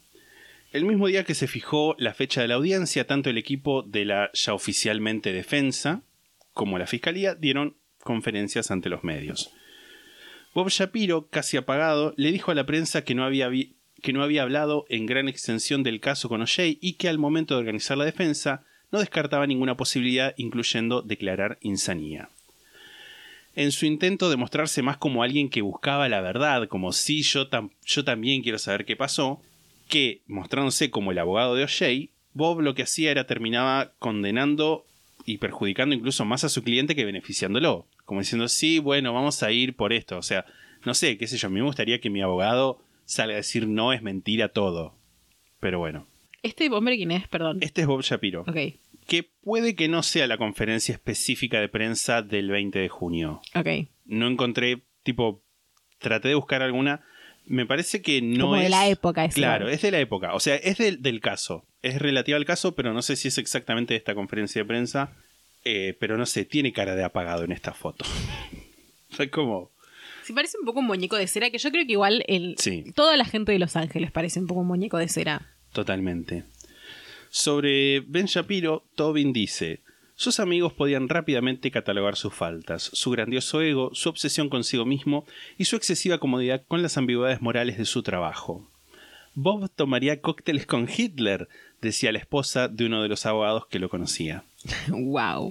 [0.72, 4.06] El mismo día que se fijó la fecha de la audiencia, tanto el equipo de
[4.06, 6.02] la ya oficialmente defensa
[6.56, 7.76] como la fiscalía dieron
[8.06, 9.50] conferencias ante los medios.
[10.54, 13.50] Bob Shapiro, casi apagado, le dijo a la prensa que no había,
[14.00, 17.52] que no había hablado en gran extensión del caso con O'Shea y que al momento
[17.54, 22.30] de organizar la defensa no descartaba ninguna posibilidad, incluyendo declarar insanía.
[23.54, 27.50] En su intento de mostrarse más como alguien que buscaba la verdad, como si yo,
[27.50, 29.42] tam- yo también quiero saber qué pasó,
[29.88, 34.84] que mostrándose como el abogado de O'Shea, Bob lo que hacía era terminaba condenando
[35.24, 37.86] y perjudicando incluso más a su cliente que beneficiándolo.
[38.06, 40.16] Como diciendo, sí, bueno, vamos a ir por esto.
[40.16, 40.46] O sea,
[40.86, 43.68] no sé, qué sé yo, a mí me gustaría que mi abogado salga a decir
[43.68, 44.94] no es mentira todo.
[45.60, 46.06] Pero bueno,
[46.42, 47.26] ¿Este hombre quién es?
[47.28, 47.58] Perdón.
[47.60, 48.42] este es Bob Shapiro.
[48.42, 48.56] Ok,
[49.06, 53.40] Que puede que no sea la conferencia específica de prensa del 20 de junio.
[53.54, 53.68] ok.
[54.04, 55.42] No encontré, tipo,
[55.98, 57.02] traté de buscar alguna.
[57.46, 58.62] Me parece que no Como es.
[58.64, 60.34] de la época, es Claro, es de la época.
[60.34, 61.64] O sea, es del, del caso.
[61.82, 65.16] Es relativa al caso, pero no sé si es exactamente de esta conferencia de prensa.
[65.68, 68.04] Eh, pero no sé, tiene cara de apagado en esta foto.
[69.10, 69.72] Fue como.
[70.22, 72.84] Sí, parece un poco un muñeco de cera, que yo creo que igual el, Sí.
[72.94, 75.54] toda la gente de Los Ángeles parece un poco un muñeco de cera.
[75.72, 76.44] Totalmente.
[77.30, 79.82] Sobre Ben Shapiro, Tobin dice:
[80.14, 85.26] Sus amigos podían rápidamente catalogar sus faltas, su grandioso ego, su obsesión consigo mismo
[85.58, 88.70] y su excesiva comodidad con las ambigüedades morales de su trabajo.
[89.34, 91.48] Bob tomaría cócteles con Hitler,
[91.82, 94.44] decía la esposa de uno de los abogados que lo conocía.
[94.88, 95.50] wow.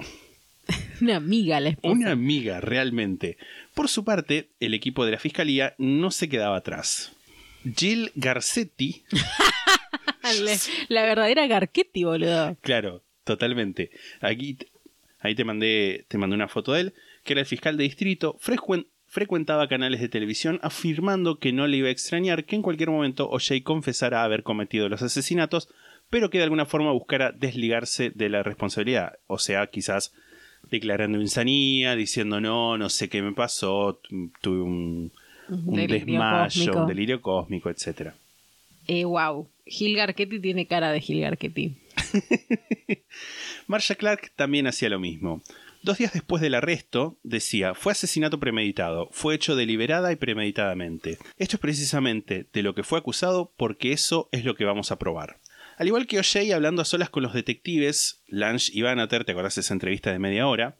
[1.01, 1.93] Una amiga la esposa.
[1.93, 3.38] Una amiga, realmente.
[3.73, 7.12] Por su parte, el equipo de la fiscalía no se quedaba atrás.
[7.78, 9.04] Jill Garcetti
[10.23, 10.56] La,
[10.89, 12.58] la verdadera Garchetti, boludo.
[12.62, 13.91] Claro, totalmente.
[14.21, 14.58] Aquí,
[15.19, 18.36] ahí te mandé, te mandé una foto de él, que era el fiscal de distrito,
[18.43, 22.89] frecuen- frecuentaba canales de televisión afirmando que no le iba a extrañar que en cualquier
[22.89, 25.69] momento O'Shea confesara haber cometido los asesinatos,
[26.10, 29.13] pero que de alguna forma buscara desligarse de la responsabilidad.
[29.28, 30.13] O sea, quizás
[30.72, 35.12] declarando insanía, diciendo no, no sé qué me pasó, tu- tuve un,
[35.50, 36.80] un Delirio desmayo, cósmico.
[36.82, 38.15] un delirio cósmico, etcétera.
[38.88, 39.48] Eh, wow.
[39.68, 41.76] Gil Garcetti tiene cara de Gil Garcetti.
[43.68, 45.41] Marsha Clark también hacía lo mismo.
[45.82, 51.20] Dos días después del arresto, decía, fue asesinato premeditado, fue hecho deliberada y premeditadamente.
[51.38, 54.98] Esto es precisamente de lo que fue acusado porque eso es lo que vamos a
[54.98, 55.38] probar.
[55.78, 59.56] Al igual que O'Shea hablando a solas con los detectives, Lange y Bannater, ¿te acordás
[59.56, 60.78] de esa entrevista de media hora?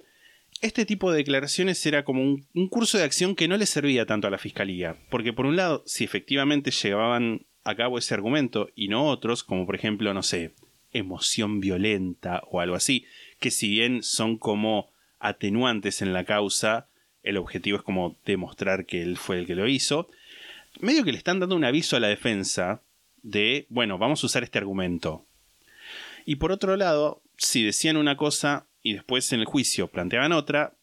[0.62, 4.06] Este tipo de declaraciones era como un, un curso de acción que no le servía
[4.06, 8.70] tanto a la fiscalía, porque por un lado, si efectivamente llevaban a cabo ese argumento
[8.74, 10.54] y no otros, como por ejemplo, no sé,
[10.94, 13.06] emoción violenta o algo así,
[13.40, 16.88] que si bien son como atenuantes en la causa,
[17.22, 20.08] el objetivo es como demostrar que él fue el que lo hizo,
[20.80, 22.82] medio que le están dando un aviso a la defensa
[23.26, 25.26] de, bueno, vamos a usar este argumento.
[26.26, 30.76] Y por otro lado, si decían una cosa y después en el juicio planteaban otra,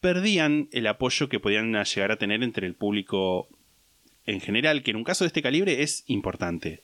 [0.00, 3.48] perdían el apoyo que podían llegar a tener entre el público
[4.24, 6.82] en general, que en un caso de este calibre es importante.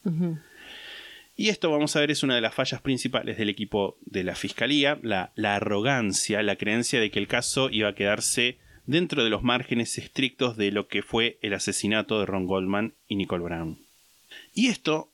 [1.34, 4.34] Y esto, vamos a ver, es una de las fallas principales del equipo de la
[4.34, 9.30] Fiscalía, la, la, arrogancia, la creencia de que el caso iba a quedarse dentro de
[9.30, 13.85] los márgenes estrictos de lo que fue el asesinato de Ron Goldman y Nicole Brown.
[14.56, 15.12] Y esto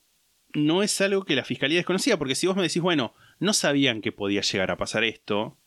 [0.53, 4.01] no es algo que la Fiscalía desconocía, porque si vos me decís, bueno, no sabían
[4.01, 5.59] que podía llegar a pasar esto,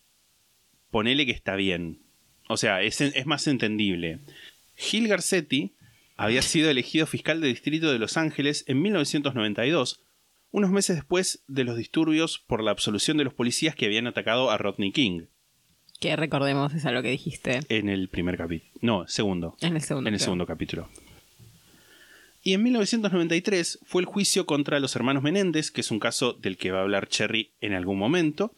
[0.90, 2.00] ponele que está bien.
[2.48, 4.20] O sea, es, es más entendible.
[4.76, 5.74] Gil Garcetti
[6.16, 10.00] había sido elegido fiscal de distrito de Los Ángeles en 1992,
[10.52, 14.50] unos meses después de los disturbios por la absolución de los policías que habían atacado
[14.50, 15.26] a Rodney King.
[16.00, 17.60] Que recordemos, es lo que dijiste.
[17.68, 18.72] En el primer capítulo.
[18.80, 19.54] No, segundo.
[19.60, 20.08] En el segundo.
[20.08, 20.88] En el segundo capítulo.
[22.46, 26.56] Y en 1993 fue el juicio contra los hermanos Menéndez, que es un caso del
[26.56, 28.54] que va a hablar Cherry en algún momento,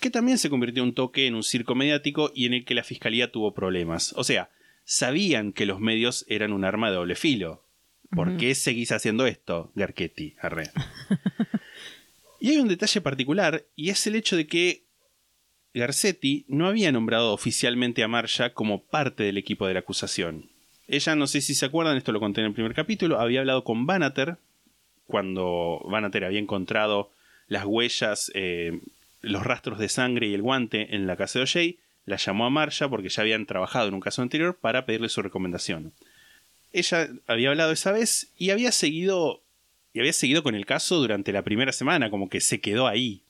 [0.00, 2.84] que también se convirtió un toque en un circo mediático y en el que la
[2.84, 4.14] fiscalía tuvo problemas.
[4.16, 4.50] O sea,
[4.84, 7.66] sabían que los medios eran un arma de doble filo.
[8.12, 8.38] ¿Por uh -huh.
[8.38, 10.36] qué seguís haciendo esto, Garchetti?
[10.40, 10.70] Arre.
[12.40, 14.84] y hay un detalle particular, y es el hecho de que
[15.74, 20.51] Garcetti no había nombrado oficialmente a Marsha como parte del equipo de la acusación.
[20.92, 23.64] Ella, no sé si se acuerdan, esto lo conté en el primer capítulo, había hablado
[23.64, 24.36] con Bannater
[25.06, 27.10] cuando Bannater había encontrado
[27.48, 28.78] las huellas, eh,
[29.22, 31.72] los rastros de sangre y el guante en la casa de O'Shea,
[32.04, 35.22] la llamó a Marsha porque ya habían trabajado en un caso anterior para pedirle su
[35.22, 35.94] recomendación.
[36.74, 39.40] Ella había hablado esa vez y había seguido
[39.94, 43.22] y había seguido con el caso durante la primera semana, como que se quedó ahí.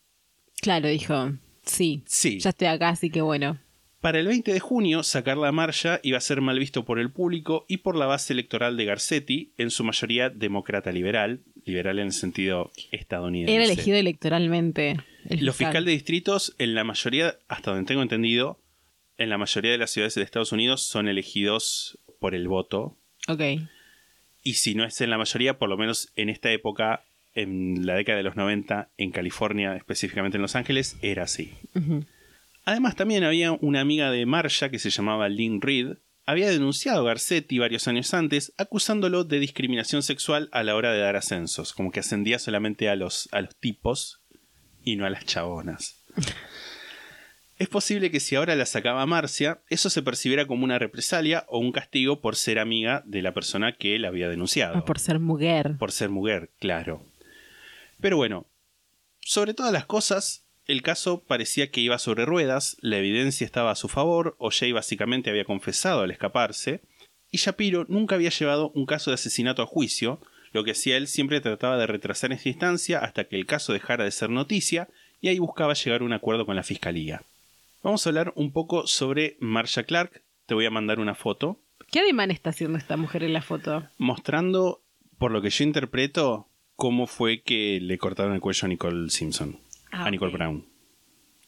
[0.61, 2.40] Claro, dijo, sí, sí.
[2.40, 3.57] ya estoy acá, así que bueno.
[4.03, 7.12] Para el 20 de junio, sacarla a Marsha iba a ser mal visto por el
[7.12, 12.07] público y por la base electoral de Garcetti, en su mayoría demócrata liberal, liberal en
[12.07, 13.55] el sentido estadounidense.
[13.55, 14.97] Era elegido electoralmente.
[15.31, 18.59] Los fiscales de distritos, en la mayoría, hasta donde tengo entendido,
[19.19, 22.97] en la mayoría de las ciudades de Estados Unidos son elegidos por el voto.
[23.29, 23.43] Ok.
[24.43, 27.95] Y si no es en la mayoría, por lo menos en esta época, en la
[27.95, 31.53] década de los 90, en California, específicamente en Los Ángeles, era así.
[31.77, 32.07] Uh -huh.
[32.64, 37.05] Además, también había una amiga de Marsha que se llamaba Lynn Reed, había denunciado a
[37.05, 41.90] Garcetti varios años antes, acusándolo de discriminación sexual a la hora de dar ascensos, como
[41.90, 44.22] que ascendía solamente a los, a los tipos
[44.85, 46.05] y no a las chabonas.
[47.59, 51.59] es posible que si ahora la sacaba Marcia, eso se percibiera como una represalia o
[51.59, 54.79] un castigo por ser amiga de la persona que la había denunciado.
[54.79, 55.77] O por ser mujer.
[55.79, 57.05] Por ser mujer, claro.
[58.01, 58.46] Pero bueno,
[59.20, 63.77] sobre todas las cosas, el caso parecía que iba sobre ruedas, la evidencia estaba a
[63.77, 66.83] su favor, O'Shea básicamente había confesado al escaparse,
[67.31, 70.20] y Shapiro nunca había llevado un caso de asesinato a juicio,
[70.53, 74.05] lo que hacía él siempre trataba de retrasar esa instancia hasta que el caso dejara
[74.05, 74.88] de ser noticia,
[75.20, 77.22] y ahí buscaba llegar a un acuerdo con la fiscalía.
[77.83, 81.59] Vamos a hablar un poco sobre Marsha Clark, te voy a mandar una foto.
[81.90, 83.85] ¿Qué ademán está haciendo esta mujer en la foto?
[83.98, 84.81] Mostrando,
[85.18, 89.59] por lo que yo interpreto, cómo fue que le cortaron el cuello a Nicole Simpson.
[89.93, 90.33] Ah, a Nicole.
[90.33, 90.67] Brown.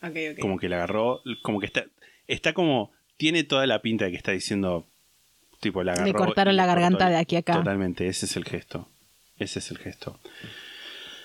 [0.03, 0.39] Ok, ok.
[0.41, 1.87] Como que la agarró, como que está,
[2.29, 4.87] está como, tiene toda la pinta de que está diciendo,
[5.61, 6.07] tipo, la agarró.
[6.07, 7.55] Le cortaron la garganta de aquí a acá.
[7.55, 8.89] Totalmente, ese es el gesto.
[9.39, 10.21] Ese es el gesto.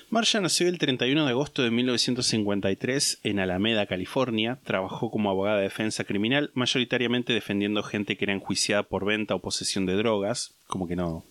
[0.10, 4.58] Marsha nació el 31 de agosto de 1953 en Alameda, California.
[4.64, 9.40] Trabajó como abogada de defensa criminal, mayoritariamente defendiendo gente que era enjuiciada por venta o
[9.40, 10.56] posesión de drogas.
[10.66, 11.24] Como que no,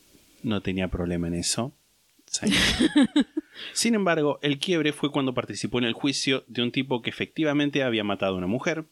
[0.44, 1.72] no tenía problema en eso.
[2.30, 2.46] Sí.
[3.72, 7.82] Sin embargo, el quiebre fue cuando participó en el juicio de un tipo que efectivamente
[7.82, 8.84] había matado a una mujer.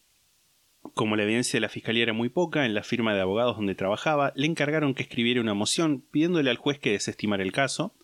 [0.94, 3.74] Como la evidencia de la fiscalía era muy poca, en la firma de abogados donde
[3.74, 7.94] trabajaba, le encargaron que escribiera una moción pidiéndole al juez que desestimara el caso.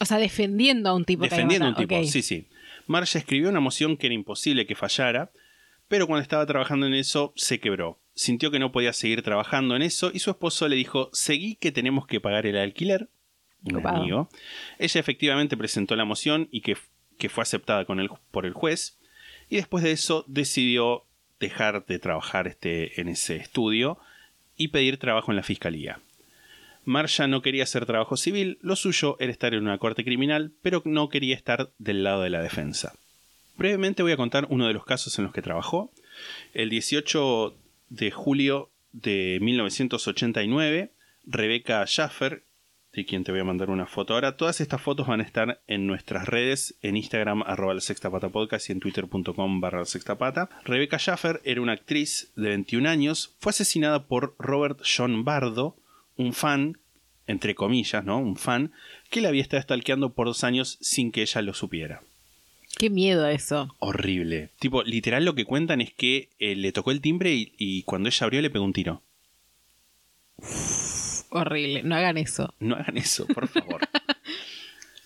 [0.00, 2.48] O sea, defendiendo a un tipo Defendiendo a un tipo, sí, sí.
[2.86, 5.32] Marsha escribió una moción que era imposible que fallara,
[5.88, 8.00] pero cuando estaba trabajando en eso se quebró.
[8.14, 11.72] Sintió que no podía seguir trabajando en eso y su esposo le dijo, seguí que
[11.72, 13.10] tenemos que pagar el alquiler.
[13.64, 14.28] Un amigo.
[14.78, 16.76] Ella efectivamente presentó la moción y que,
[17.18, 18.98] que fue aceptada con el- por el juez.
[19.48, 21.04] Y después de eso decidió
[21.40, 23.98] dejar de trabajar este, en ese estudio
[24.56, 26.00] y pedir trabajo en la fiscalía.
[26.84, 30.82] Marsha no quería hacer trabajo civil, lo suyo era estar en una corte criminal, pero
[30.84, 32.94] no quería estar del lado de la defensa.
[33.56, 35.92] Brevemente voy a contar uno de los casos en los que trabajó.
[36.54, 37.54] El 18
[37.90, 40.90] de julio de 1989,
[41.26, 42.42] Rebecca Schaffer,
[42.92, 45.62] de quien te voy a mandar una foto ahora, todas estas fotos van a estar
[45.66, 49.84] en nuestras redes, en Instagram arroba la sexta pata podcast y en twitter.com barra la
[49.86, 50.50] sexta pata.
[50.64, 55.74] Rebecca Schaffer era una actriz de 21 años, fue asesinada por Robert John Bardo,
[56.16, 56.78] un fan,
[57.26, 58.18] entre comillas, ¿no?
[58.18, 58.72] Un fan,
[59.08, 62.02] que la había estado stalkeando por dos años sin que ella lo supiera
[62.78, 63.74] Qué miedo eso.
[63.78, 64.50] horrible.
[64.58, 68.08] Tipo, literal lo que cuentan es que eh, le tocó el timbre y, y cuando
[68.08, 69.02] ella abrió le pegó un tiro.
[71.34, 71.82] Horrible.
[71.82, 72.54] No hagan eso.
[72.60, 73.80] No hagan eso, por favor.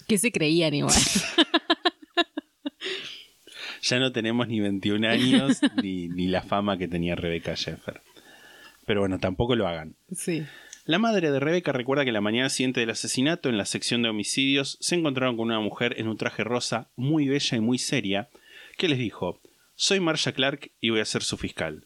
[0.09, 0.95] Que se creían igual.
[3.83, 8.03] ya no tenemos ni 21 años ni, ni la fama que tenía Rebecca Sheffer.
[8.85, 9.97] Pero bueno, tampoco lo hagan.
[10.13, 10.45] sí.
[10.85, 14.09] La madre de Rebecca recuerda que la mañana siguiente del asesinato, en la sección de
[14.09, 18.29] homicidios, se encontraron con una mujer en un traje rosa muy bella y muy seria,
[18.79, 19.41] que les dijo,
[19.75, 21.86] soy Marsha Clark y voy a ser su fiscal.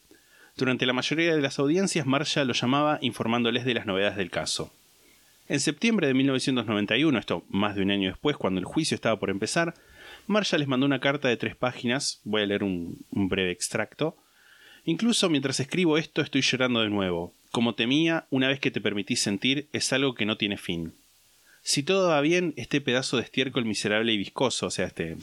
[0.61, 4.71] Durante la mayoría de las audiencias, Marsha lo llamaba informándoles de las novedades del caso.
[5.49, 9.31] En septiembre de 1991, esto más de un año después, cuando el juicio estaba por
[9.31, 9.73] empezar,
[10.27, 14.19] Marsha les mandó una carta de tres páginas, voy a leer un, un breve extracto.
[14.85, 17.33] Incluso mientras escribo esto estoy llorando de nuevo.
[17.53, 20.93] Como temía, una vez que te permitís sentir, es algo que no tiene fin.
[21.63, 25.17] Si todo va bien, este pedazo de estiércol miserable y viscoso, o sea, este,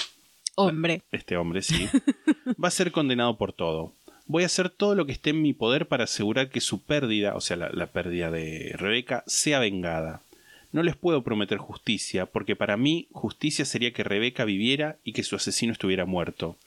[0.56, 1.04] Hombre.
[1.12, 1.88] este hombre, sí,
[2.64, 3.94] va a ser condenado por todo.
[4.28, 7.36] Voy a hacer todo lo que esté en mi poder para asegurar que su pérdida,
[7.36, 10.22] o sea, la, la pérdida de Rebeca, sea vengada.
[10.72, 15.24] No les puedo prometer justicia, porque para mí justicia sería que Rebeca viviera y que
[15.24, 16.58] su asesino estuviera muerto.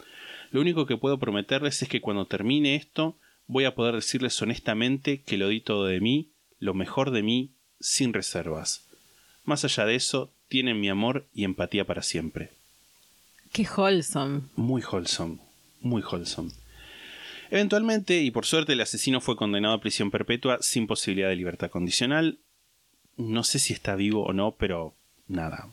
[0.50, 5.20] Lo único que puedo prometerles es que cuando termine esto, voy a poder decirles honestamente
[5.22, 8.86] que lo di todo de mí, lo mejor de mí, sin reservas.
[9.44, 12.50] Más allá de eso, tienen mi amor y empatía para siempre.
[13.52, 14.42] Qué wholesome.
[14.56, 15.38] Muy wholesome,
[15.80, 16.50] muy wholesome.
[17.50, 21.70] Eventualmente, y por suerte, el asesino fue condenado a prisión perpetua sin posibilidad de libertad
[21.70, 22.38] condicional.
[23.16, 24.94] No sé si está vivo o no, pero
[25.28, 25.68] nada,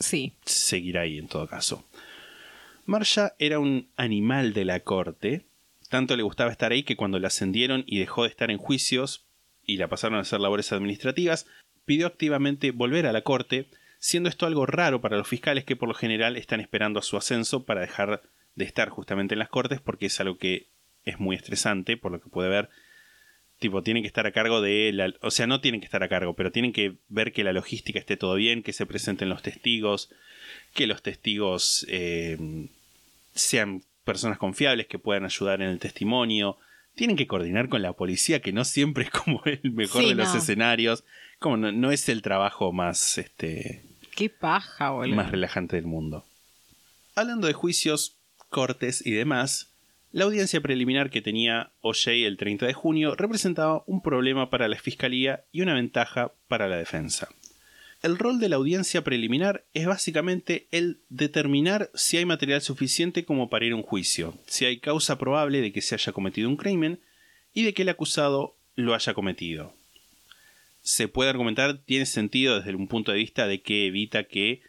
[0.00, 0.32] Sí.
[0.44, 1.84] seguirá ahí en todo caso.
[2.86, 5.42] Marsha era un animal de la corte.
[5.90, 9.24] Tanto le gustaba estar ahí que cuando la ascendieron y dejó de estar en juicios
[9.64, 11.46] y la pasaron a hacer labores administrativas,
[11.84, 13.66] pidió activamente volver a la corte,
[13.98, 17.16] siendo esto algo raro para los fiscales que por lo general están esperando a su
[17.16, 18.22] ascenso para dejar
[18.54, 20.66] de estar justamente en las cortes porque es algo que
[21.06, 22.68] es muy estresante, por lo que puede ver.
[23.58, 25.14] Tipo, tienen que estar a cargo de la...
[25.22, 27.98] O sea, no tienen que estar a cargo, pero tienen que ver que la logística
[27.98, 30.10] esté todo bien, que se presenten los testigos,
[30.74, 32.36] que los testigos eh,
[33.34, 36.58] sean personas confiables, que puedan ayudar en el testimonio.
[36.94, 40.14] Tienen que coordinar con la policía, que no siempre es como el mejor Sí, de
[40.16, 41.04] los escenarios.
[41.38, 45.16] Como no, no es el trabajo más, este, Qué paja, boludo.
[45.16, 46.26] más relajante del mundo.
[47.14, 48.16] Hablando de juicios,
[48.50, 49.72] cortes y demás,
[50.12, 54.76] la audiencia preliminar que tenía OJ el 30 de junio representaba un problema para la
[54.78, 57.28] fiscalía y una ventaja para la defensa.
[58.02, 63.48] El rol de la audiencia preliminar es básicamente el determinar si hay material suficiente como
[63.48, 66.56] para ir a un juicio, si hay causa probable de que se haya cometido un
[66.56, 67.00] crimen
[67.52, 69.74] y de que el acusado lo haya cometido.
[70.82, 74.60] Se puede argumentar, tiene sentido desde un punto de vista de que evita que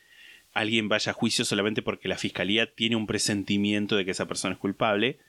[0.53, 4.55] alguien vaya a juicio solamente porque la fiscalía tiene un presentimiento de que esa persona
[4.55, 5.19] es culpable,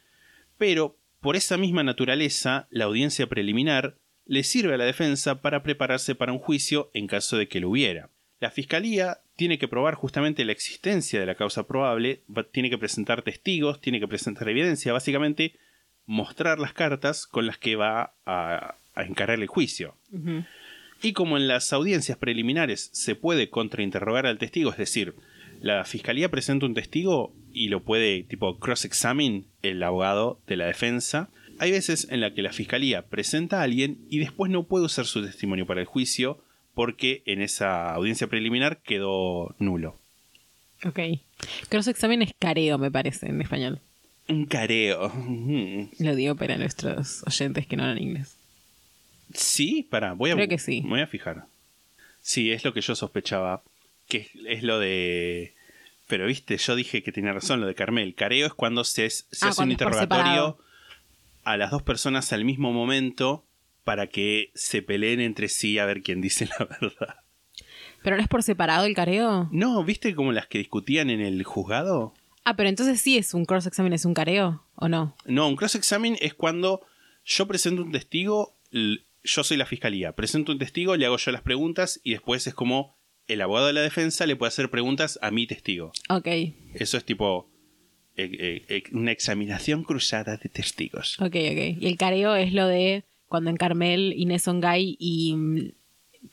[0.59, 6.15] pero por esa misma naturaleza, la audiencia preliminar le sirve a la defensa para prepararse
[6.15, 8.11] para un juicio en caso de que lo hubiera.
[8.41, 13.23] La fiscalía tiene que probar justamente la existencia de la causa probable, tiene que presentar
[13.23, 15.55] testigos, tiene que presentar evidencia, básicamente
[16.07, 19.97] mostrar las cartas con las que va a, a encarar el juicio.
[21.03, 25.15] Y como en las audiencias preliminares se puede contrainterrogar al testigo, es decir,
[25.61, 31.29] la fiscalía presenta un testigo y lo puede tipo cross-examine el abogado de la defensa,
[31.59, 35.07] hay veces en la que la fiscalía presenta a alguien y después no puede usar
[35.07, 36.39] su testimonio para el juicio
[36.75, 39.97] porque en esa audiencia preliminar quedó nulo.
[40.85, 41.01] Ok.
[41.69, 43.81] Cross-examen es careo, me parece, en español.
[44.29, 45.13] Un careo.
[45.99, 48.37] Lo digo para nuestros oyentes que no hablan inglés.
[49.35, 50.83] Sí, para, voy a Creo que sí.
[50.83, 51.47] me voy a fijar.
[52.21, 53.63] Sí, es lo que yo sospechaba,
[54.07, 55.55] que es, es lo de
[56.09, 58.15] pero viste, yo dije que tenía razón lo de Carmel.
[58.15, 60.59] Careo es cuando se, Ah, hace un interrogatorio
[61.45, 63.45] a las dos personas al mismo momento
[63.85, 67.17] para que se peleen entre sí a ver quién dice la verdad.
[68.03, 69.49] ¿Pero no es por separado el careo?
[69.53, 72.15] No, ¿viste como las que discutían en el juzgado?
[72.45, 75.15] Ah, pero entonces sí es un cross-examen, es un careo, ¿o no?
[75.27, 76.81] No, un cross-examine es cuando
[77.25, 81.43] yo presento un testigo, yo soy la fiscalía, presento un testigo, le hago yo las
[81.43, 82.97] preguntas y después es como
[83.29, 85.93] el abogado de la defensa le puede hacer preguntas a mi testigo.
[86.09, 86.27] Ok,
[86.75, 87.51] Eso es tipo
[88.17, 91.17] eh, eh, eh, una examinación cruzada de testigos.
[91.21, 91.77] ok, ok.
[91.81, 95.73] Y el careo es lo de cuando en Carmel, Inés Ongay y mm,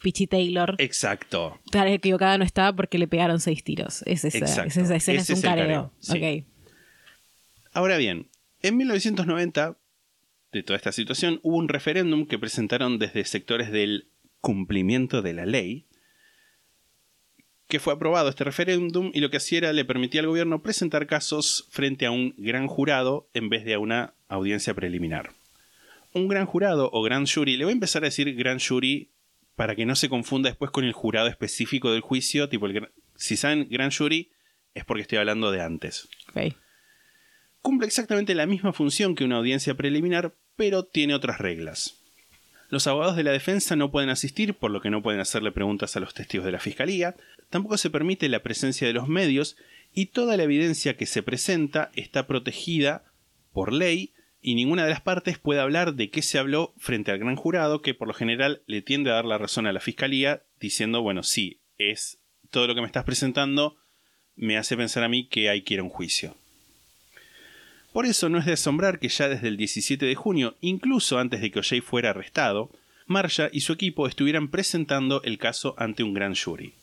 [0.02, 1.60] Pichi Taylor, Exacto.
[1.70, 4.02] claro, equivocada no estaba porque le pegaron seis tiros.
[4.06, 5.66] Es esa, es esa escena, Ese es un careo.
[5.66, 6.18] careo, sí.
[6.18, 6.46] Ok.
[7.74, 8.30] Ahora bien,
[8.62, 9.78] en 1990,
[10.54, 14.08] de toda esta situación, hubo un referéndum que presentaron desde sectores del
[14.39, 15.86] cumplimiento de la ley,
[17.68, 21.07] que fue aprobado este referéndum y lo que hacía era le permitía al gobierno presentar
[21.07, 25.32] casos frente a un gran jurado en vez de a una audiencia preliminar.
[26.13, 29.09] Un gran jurado o gran jury, le voy a empezar a decir gran jury
[29.55, 32.91] para que no se confunda después con el jurado específico del juicio, tipo el gran-
[33.16, 34.30] si saben gran jury
[34.74, 36.53] es porque estoy hablando de antes ok.
[37.61, 42.01] cumple exactamente la misma función que una audiencia preliminar, pero tiene otras reglas.
[42.70, 45.95] Los abogados de la defensa no pueden asistir, por lo que no pueden hacerle preguntas
[45.95, 47.16] a los testigos de la fiscalía,
[47.49, 49.55] tampoco se permite la presencia de los medios
[49.93, 53.05] y toda la evidencia que se presenta está protegida
[53.53, 57.20] por ley y ninguna de las partes puede hablar de qué se habló frente al
[57.20, 60.43] gran jurado que por lo general le tiende a dar la razón a la fiscalía
[60.59, 62.20] diciendo, bueno, sí, es
[62.51, 63.78] todo lo que me estás presentando
[64.36, 66.36] me hace pensar a mí que hay que ir a un juicio.
[67.96, 71.39] Por eso no es de asombrar que ya desde el 17 de junio, incluso antes
[71.39, 72.70] de que O'Shea fuera arrestado,
[73.08, 76.74] Marsha y su equipo estuvieran presentando el caso ante un gran jury.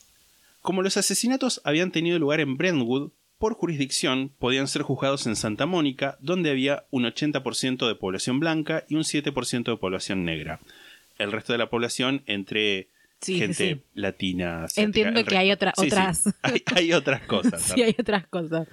[0.63, 5.67] Como los asesinatos habían tenido lugar en Brentwood, por jurisdicción podían ser juzgados en Santa
[5.67, 10.61] Mónica, donde había un 80% de población blanca y un 7% de población negra.
[11.19, 12.87] El resto de la población entre
[13.21, 13.81] Sí, gente sí.
[13.93, 14.63] latina.
[14.63, 16.23] asiática, Entiendo que hay otra- sí, otras.
[16.41, 17.61] Hay, hay otras cosas.
[17.61, 18.67] Sí, hay otras cosas.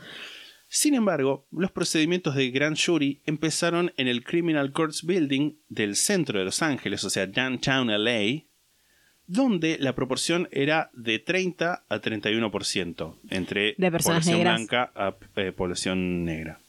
[0.72, 6.38] Sin embargo, los procedimientos de Grand Jury empezaron en el Criminal Courts Building del centro
[6.38, 8.44] de Los Ángeles, o sea, downtown LA,
[9.26, 14.56] donde la proporción era de 30 a 31% entre De población negras.
[14.56, 16.60] blanca a eh, población negra.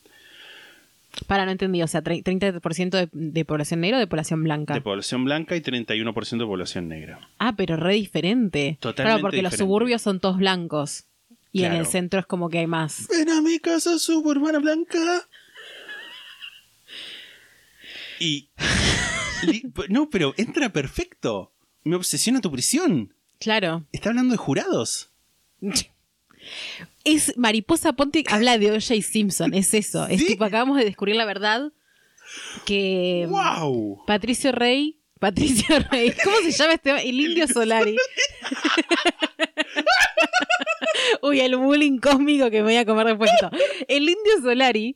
[1.28, 4.74] Para, no entendí, o sea, tre- 30% de, de población negra o de población blanca.
[4.74, 7.20] De población blanca y 31% de población negra.
[7.38, 8.78] ah, pero re diferente.
[8.80, 11.06] Totalmente Claro, porque los suburbios son todos blancos.
[11.52, 13.08] Y en el centro es como que hay más.
[13.10, 15.28] Ven a mi casa suburbana blanca.
[18.20, 18.50] Y...
[19.90, 21.52] No, pero entra perfecto.
[21.84, 23.14] Me obsesiona tu prisión.
[23.40, 23.86] Claro.
[23.92, 25.10] Está hablando de jurados.
[27.04, 29.02] Es Mariposa Ponte habla de O.J.
[29.02, 30.08] Simpson, es eso.
[30.08, 31.72] Es tipo, acabamos de descubrir la verdad
[32.66, 34.06] que ¡Wow!
[34.06, 35.00] Patricio Rey.
[35.20, 36.14] Patricio Rey.
[36.24, 37.10] ¿Cómo se llama este?
[37.10, 37.96] El Indio Solari.
[41.22, 43.32] Uy, el bullying cósmico que me voy a comer después.
[43.88, 44.96] El Indio Solari,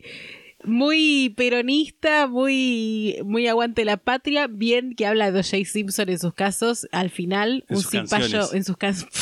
[0.64, 5.66] muy peronista, muy, muy aguante la patria, bien que habla de O.J.
[5.66, 9.14] Simpson en sus casos, al final, En un cipayo en sus canciones.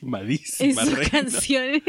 [0.60, 1.10] en sus reina.
[1.10, 1.82] canciones.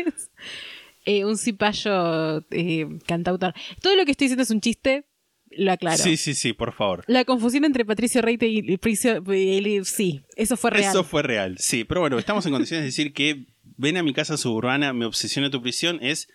[1.05, 3.53] eh, un cipayo eh, cantautor.
[3.81, 5.05] Todo lo que estoy diciendo es un chiste,
[5.51, 5.97] lo aclaro.
[5.97, 7.03] Sí, sí, sí, por favor.
[7.07, 9.23] La confusión entre Patricio Reite y Patricio.
[9.83, 10.89] Sí, eso fue real.
[10.91, 11.83] Eso fue real, sí.
[11.83, 13.45] Pero bueno, estamos en condiciones de decir que
[13.77, 16.27] ven a mi casa suburbana, me obsesiona tu prisión, es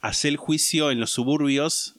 [0.00, 1.98] hacer el juicio en los suburbios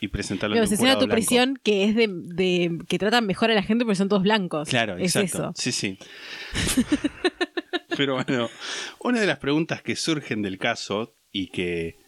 [0.00, 1.12] y presentarlo Me obsesiona tu blanco.
[1.14, 4.68] prisión, que es de, de- que tratan mejor a la gente porque son todos blancos.
[4.68, 5.50] Claro, es exacto.
[5.50, 5.52] eso.
[5.54, 5.98] Sí, sí.
[7.96, 8.48] Pero bueno,
[9.00, 11.98] una de las preguntas que surgen del caso y que,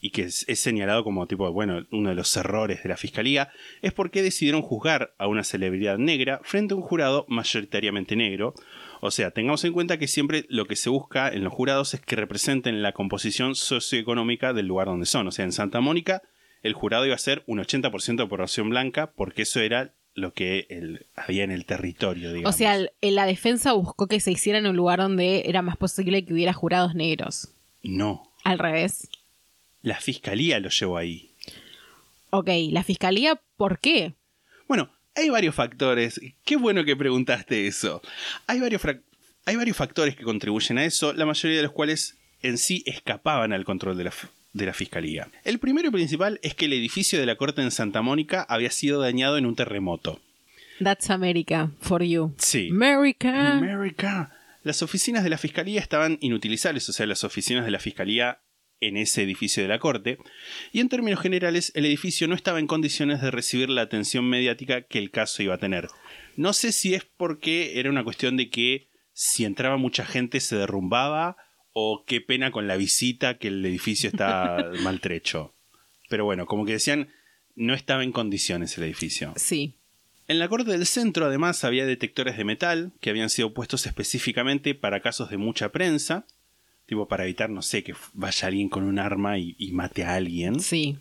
[0.00, 3.50] y que es, es señalado como tipo, bueno, uno de los errores de la fiscalía,
[3.82, 8.54] es por qué decidieron juzgar a una celebridad negra frente a un jurado mayoritariamente negro.
[9.00, 12.00] O sea, tengamos en cuenta que siempre lo que se busca en los jurados es
[12.00, 15.26] que representen la composición socioeconómica del lugar donde son.
[15.28, 16.22] O sea, en Santa Mónica
[16.62, 20.66] el jurado iba a ser un 80% de población blanca porque eso era lo que
[20.70, 22.52] el- había en el territorio, digamos.
[22.54, 25.76] O sea, el- la defensa buscó que se hiciera en un lugar donde era más
[25.76, 27.50] posible que hubiera jurados negros.
[27.84, 29.08] No, Al revés.
[29.82, 31.30] la fiscalía lo llevó ahí.
[32.30, 34.14] Ok, la fiscalía, ¿por qué?
[34.66, 36.20] Bueno, hay varios factores.
[36.44, 38.00] Qué bueno que preguntaste eso.
[38.46, 38.82] Hay varios,
[39.44, 43.52] hay varios factores que contribuyen a eso, la mayoría de los cuales en sí escapaban
[43.52, 44.12] al control de la,
[44.52, 45.28] de la fiscalía.
[45.44, 48.70] El primero y principal es que el edificio de la corte en Santa Mónica había
[48.70, 50.20] sido dañado en un terremoto.
[50.80, 52.34] That's America for you.
[52.38, 52.68] Sí.
[52.70, 53.58] America.
[53.58, 54.32] América.
[54.62, 58.38] Las oficinas de la fiscalía estaban inutilizables, o sea, las oficinas de la fiscalía
[58.80, 60.18] en ese edificio de la corte,
[60.72, 64.82] y en términos generales el edificio no estaba en condiciones de recibir la atención mediática
[64.82, 65.88] que el caso iba a tener.
[66.36, 70.56] No sé si es porque era una cuestión de que si entraba mucha gente se
[70.56, 71.36] derrumbaba
[71.72, 75.54] o qué pena con la visita que el edificio está maltrecho.
[76.08, 77.08] Pero bueno, como que decían,
[77.56, 79.32] no estaba en condiciones el edificio.
[79.36, 79.74] Sí.
[80.28, 84.74] En la corte del centro además había detectores de metal que habían sido puestos específicamente
[84.74, 86.26] para casos de mucha prensa,
[86.88, 90.14] tipo para evitar, no sé, que vaya alguien con un arma y, y mate a
[90.14, 90.58] alguien.
[90.60, 90.96] Sí.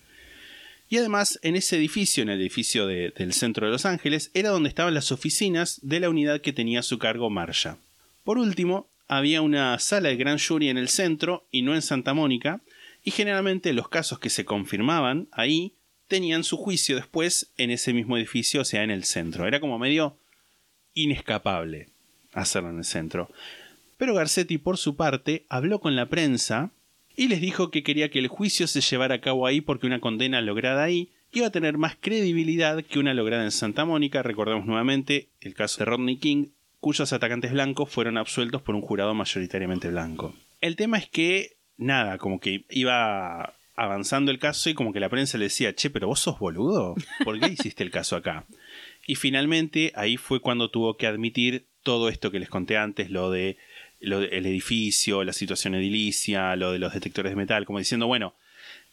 [0.89, 4.49] Y además, en ese edificio, en el edificio de- del centro de Los Ángeles, era
[4.49, 7.77] donde estaban las oficinas de la unidad que tenía a su cargo Marsha.
[8.23, 12.13] Por último, había una sala de gran jury en el centro y no en Santa
[12.13, 12.61] Mónica,
[13.03, 15.71] y generalmente los casos que se confirmaban ahí
[16.09, 19.47] tenían su juicio después en ese mismo edificio, o sea, en el centro.
[19.47, 20.17] Era como medio
[20.93, 21.88] inescapable
[22.33, 23.29] hacerlo en el centro.
[23.97, 26.71] Pero Garcetti, por su parte, habló con la prensa
[27.15, 29.99] y les dijo que quería que el juicio se llevara a cabo ahí porque una
[29.99, 34.23] condena lograda ahí iba a tener más credibilidad que una lograda en Santa Mónica.
[34.23, 39.13] Recordemos nuevamente el caso de Rodney King, cuyos atacantes blancos fueron absueltos por un jurado
[39.15, 40.35] mayoritariamente blanco.
[40.61, 45.09] El tema es que, nada, como que iba avanzando el caso y como que la
[45.09, 48.45] prensa le decía, che, pero vos sos boludo, ¿por qué hiciste el caso acá?
[49.05, 53.31] Y finalmente ahí fue cuando tuvo que admitir todo esto que les conté antes, lo
[53.31, 53.57] de
[53.99, 58.35] lo el edificio, la situación edilicia, lo de los detectores de metal, como diciendo, bueno,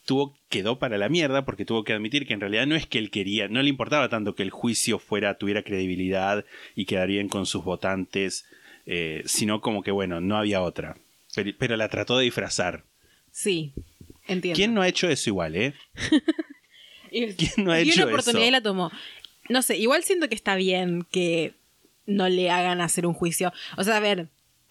[0.04, 2.98] tuvo quedó para la mierda porque tuvo que admitir que en realidad no es que
[2.98, 6.44] él quería, no le importaba tanto que el juicio fuera tuviera credibilidad
[6.74, 8.46] y quedarían con sus votantes,
[8.86, 10.96] eh, sino como que bueno, no había otra.
[11.34, 12.84] Pero, pero la trató de disfrazar.
[13.30, 13.72] Sí.
[14.26, 14.56] Entiendo.
[14.56, 15.74] ¿Quién no ha hecho eso igual, eh?
[17.10, 18.48] ¿Quién no ha y hecho una oportunidad eso?
[18.48, 18.90] y la tomó.
[19.48, 21.54] No sé, igual siento que está bien que
[22.06, 23.52] no le hagan hacer un juicio.
[23.76, 24.28] O sea, a ver,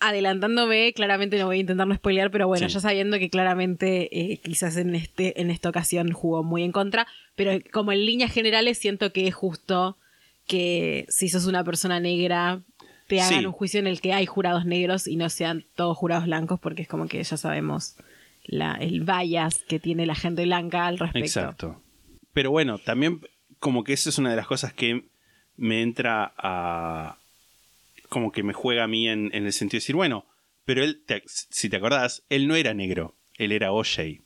[0.07, 2.73] adelantándome, claramente no voy a intentar no spoilear, pero bueno, Sí.
[2.75, 7.07] ya sabiendo que claramente eh, quizás en este, en esta ocasión jugó muy en contra,
[7.35, 9.97] pero como en líneas generales siento que es justo
[10.47, 12.61] que si sos una persona negra
[13.07, 13.45] te hagan Sí.
[13.45, 16.81] un juicio en el que hay jurados negros y no sean todos jurados blancos, porque
[16.83, 17.95] es como que ya sabemos
[18.45, 21.25] la, el bias que tiene la gente blanca al respecto.
[21.39, 21.81] Exacto.
[22.33, 23.21] Pero bueno, también
[23.59, 25.05] como que esa es una de las cosas que
[25.55, 27.17] me entra a...
[28.13, 30.27] como que me juega a mí en, en el sentido de decir, bueno,
[30.65, 34.21] pero él, te- si te acordás, él no era negro, él era OJ.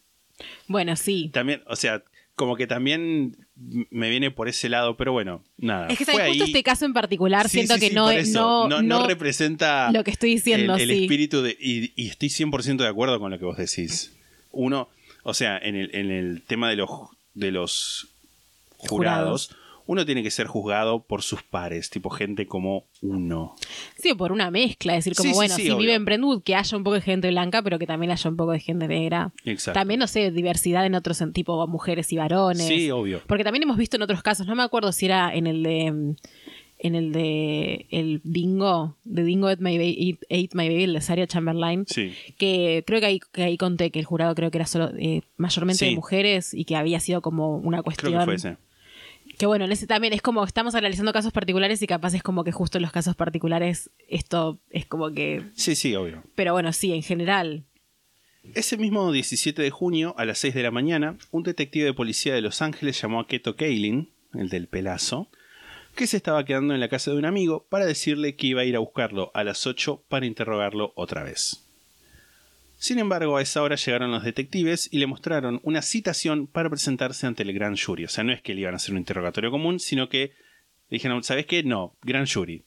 [0.67, 1.29] Bueno, sí.
[1.33, 2.03] También, o sea,
[2.35, 5.87] como que también me viene por ese lado, pero bueno, nada.
[5.87, 6.51] Es que fue justo ahí.
[6.51, 9.07] este caso en particular Sí, siento sí, que sí, no, es- no, no, no no
[9.07, 13.31] representa lo que estoy diciendo, el, espíritu de y, y estoy 100% de acuerdo con
[13.31, 14.13] lo que vos decís.
[14.51, 14.89] Uno,
[15.23, 16.89] o sea, en el, en el tema de los
[17.33, 18.09] de los
[18.77, 19.55] jurados,
[19.87, 23.55] uno tiene que ser juzgado por sus pares, tipo gente como uno.
[23.97, 25.79] Sí, por una mezcla, es decir, como Sí, bueno, sí, si obvio.
[25.79, 28.37] vive en Brentwood, que haya un poco de gente blanca, pero que también haya un
[28.37, 29.31] poco de gente negra.
[29.45, 29.79] Exacto.
[29.79, 32.67] También, no sé, diversidad en otros, tipo mujeres y varones.
[32.67, 33.21] Sí, obvio.
[33.27, 36.15] Porque también hemos visto en otros casos, no me acuerdo si era en el de.
[36.79, 37.87] En el de.
[37.89, 41.85] El Dingo, de Dingo Ate My Baby, Ate My Baby, el de Saria Chamberlain.
[41.87, 42.13] Sí.
[42.37, 45.21] Que creo que ahí, que ahí conté que el jurado creo que era solo eh,
[45.37, 45.89] mayormente Sí.
[45.89, 48.11] de mujeres y que había sido como una cuestión.
[48.11, 48.57] Creo que fue ese.
[49.37, 52.43] Que bueno, en ese también es como estamos analizando casos particulares y capaz es como
[52.43, 55.43] que justo en los casos particulares esto es como que...
[55.53, 56.23] Sí, sí, obvio.
[56.33, 57.63] Pero bueno, sí, en general.
[58.55, 62.33] Ese mismo 17 de junio, a las 6 de la mañana, un detective de policía
[62.33, 65.29] de Los Ángeles llamó a Keto Kaelin, el del pelazo,
[65.95, 68.65] que se estaba quedando en la casa de un amigo para decirle que iba a
[68.65, 71.66] ir a buscarlo a las 8 para interrogarlo otra vez.
[72.79, 77.25] Sin embargo, a esa hora llegaron los detectives y le mostraron una citación para presentarse
[77.25, 78.05] ante el gran jury.
[78.05, 80.33] O sea, no es que le iban a hacer un interrogatorio común, sino que
[80.89, 81.63] dijeron, ¿sabes qué?
[81.63, 82.65] No, gran jury.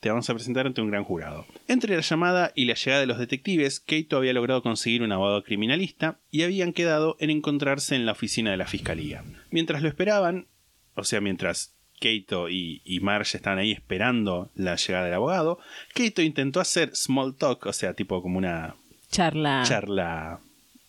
[0.00, 1.46] Te vamos a presentar ante un gran jurado.
[1.66, 5.42] Entre la llamada y la llegada de los detectives, Keito había logrado conseguir un abogado
[5.42, 9.24] criminalista y habían quedado en encontrarse en la oficina de la fiscalía.
[9.50, 10.46] Mientras lo esperaban,
[10.94, 15.58] o sea, mientras Keito y, y Marge estaban ahí esperando la llegada del abogado,
[15.94, 18.76] Keito intentó hacer small talk, o sea, tipo como una
[19.10, 19.62] Charla.
[19.64, 20.40] charla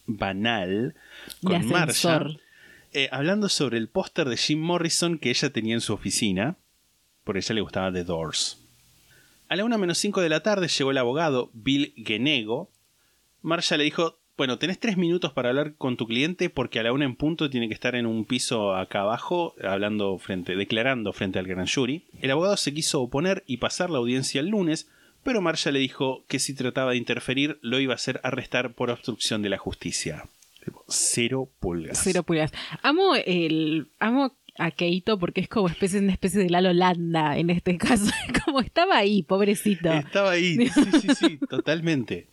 [0.06, 0.96] banal
[1.44, 2.40] con ascensor.
[2.94, 6.58] eh, hablando sobre el póster de Jim Morrison que ella tenía en su oficina,
[7.24, 8.58] porque a ella le gustaba The Doors.
[9.48, 12.70] A la 1 menos 5 de la tarde llegó el abogado Bill Genego.
[13.42, 16.94] Marsha le dijo, bueno, tenés tres minutos para hablar con tu cliente porque a la
[16.94, 21.40] 1 en punto tiene que estar en un piso acá abajo, hablando frente, declarando frente
[21.40, 22.06] al gran jury.
[22.22, 24.88] El abogado se quiso oponer y pasar la audiencia el lunes,
[25.24, 28.90] pero Marsha le dijo que si trataba de interferir lo iba a hacer arrestar por
[28.90, 30.26] obstrucción de la justicia.
[30.88, 32.00] Cero pulgas.
[32.04, 32.52] Cero pulgadas.
[32.84, 33.88] Amo el.
[34.00, 38.12] Amo a Keito porque es como especie, una especie de Lalo Landa en este caso.
[38.46, 39.92] Como estaba ahí, pobrecito.
[39.92, 42.28] Estaba ahí, sí, sí, sí, totalmente.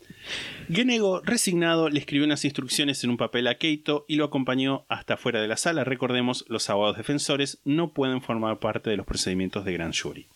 [0.69, 5.17] Genego, resignado, le escribió unas instrucciones en un papel a Keito y lo acompañó hasta
[5.17, 5.85] fuera de la sala.
[5.85, 10.27] Recordemos, los abogados defensores no pueden formar parte de los procedimientos de gran jury.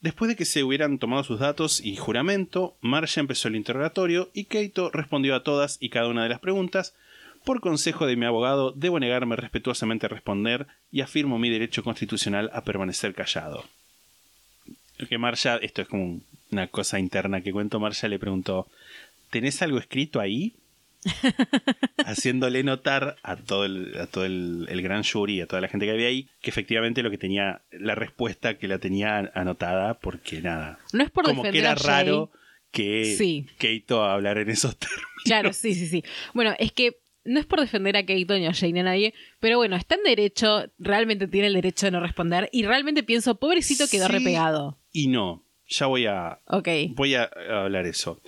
[0.00, 4.44] Después de que se hubieran tomado sus datos y juramento, Marcia empezó el interrogatorio y
[4.44, 6.94] Keito respondió a todas y cada una de las preguntas.
[7.44, 12.50] Por consejo de mi abogado, debo negarme respetuosamente a responder y afirmo mi derecho constitucional
[12.52, 13.64] a permanecer callado.
[15.08, 16.20] Que Marcia, esto es como
[16.50, 18.66] una cosa interna que cuento, Marcia le preguntó,
[19.30, 20.54] ¿tenés algo escrito ahí?
[22.04, 25.86] haciéndole notar a todo, el, a todo el, el gran jury, a toda la gente
[25.86, 30.40] que había ahí, que efectivamente lo que tenía, la respuesta que la tenía anotada, porque
[30.40, 30.78] nada.
[30.92, 32.30] No es por como que era a raro
[32.70, 33.46] que Sí.
[33.58, 35.04] Keito hablar en esos términos.
[35.24, 36.04] Claro, sí, sí, sí.
[36.34, 39.14] Bueno, es que no es por defender a Keito ni a Jane ni a nadie,
[39.40, 43.38] pero bueno, está en derecho, realmente tiene el derecho de no responder y realmente pienso,
[43.38, 44.12] pobrecito quedó Sí.
[44.12, 44.78] repegado.
[44.92, 46.68] Y no, ya voy a, Ok.
[46.90, 48.20] voy a hablar eso.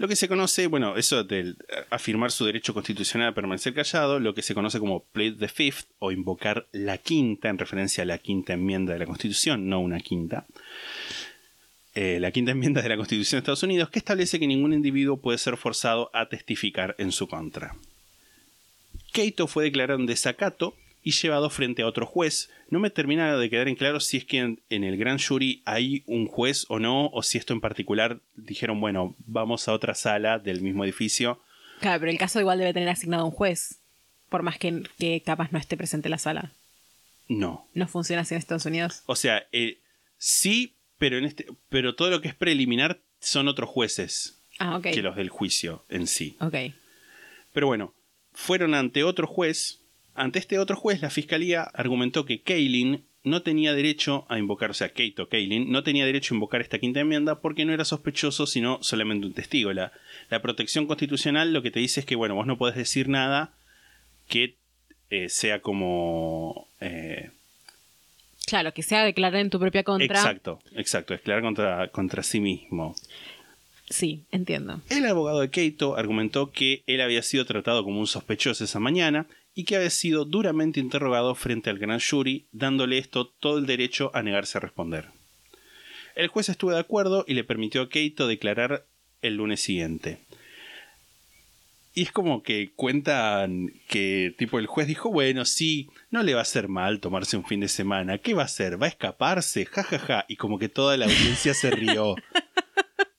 [0.00, 1.56] Lo que se conoce, bueno, eso de
[1.90, 5.90] afirmar su derecho constitucional a permanecer callado, lo que se conoce como plead the fifth
[5.98, 10.00] o invocar la quinta en referencia a la quinta enmienda de la Constitución, no una
[10.00, 10.46] quinta.
[11.94, 15.18] Eh, la quinta enmienda de la Constitución de Estados Unidos que establece que ningún individuo
[15.18, 17.76] puede ser forzado a testificar en su contra.
[19.12, 22.50] Keito fue declarado en desacato y llevado frente a otro juez.
[22.68, 25.62] No me termina de quedar en claro si es que en, en el gran jury
[25.64, 29.94] hay un juez o no, o si esto en particular dijeron, bueno, vamos a otra
[29.94, 31.40] sala del mismo edificio.
[31.80, 33.80] Claro, pero el caso igual debe tener asignado un juez,
[34.28, 36.52] por más que, que capaz no esté presente en la sala.
[37.28, 37.66] No.
[37.74, 39.02] No funciona así en Estados Unidos.
[39.06, 39.78] O sea, eh,
[40.18, 44.82] sí, pero, en este, pero todo lo que es preliminar son otros jueces Ah, ok.
[44.92, 46.36] que los del juicio en sí.
[46.40, 46.54] Ok.
[47.52, 47.94] Pero bueno,
[48.32, 49.80] fueron ante otro juez.
[50.14, 54.74] Ante este otro juez, la fiscalía argumentó que Kaylin no tenía derecho a invocar, o
[54.74, 58.46] sea, Keito Kaylin no tenía derecho a invocar esta quinta enmienda porque no era sospechoso,
[58.46, 59.72] sino solamente un testigo.
[59.72, 59.92] La,
[60.30, 63.52] la protección constitucional lo que te dice es que, bueno, vos no podés decir nada
[64.28, 64.56] que
[65.10, 66.68] eh, sea como.
[66.80, 67.30] eh,
[68.46, 70.06] Claro, que sea declarar en tu propia contra.
[70.18, 72.96] exacto, exacto, declarar contra, contra sí mismo.
[73.90, 74.80] Sí, entiendo.
[74.88, 79.26] El abogado de Keito argumentó que él había sido tratado como un sospechoso esa mañana
[79.52, 84.12] y que había sido duramente interrogado frente al gran jury, dándole esto todo el derecho
[84.14, 85.08] a negarse a responder.
[86.14, 88.86] El juez estuvo de acuerdo y le permitió a Keito declarar
[89.22, 90.18] el lunes siguiente.
[91.92, 96.40] Y es como que cuentan que tipo el juez dijo, bueno, sí, no le va
[96.40, 98.80] a hacer mal tomarse un fin de semana, ¿qué va a hacer?
[98.80, 99.66] ¿Va a escaparse?
[99.66, 100.24] Ja, ja, ja.
[100.28, 102.14] Y como que toda la audiencia se rió.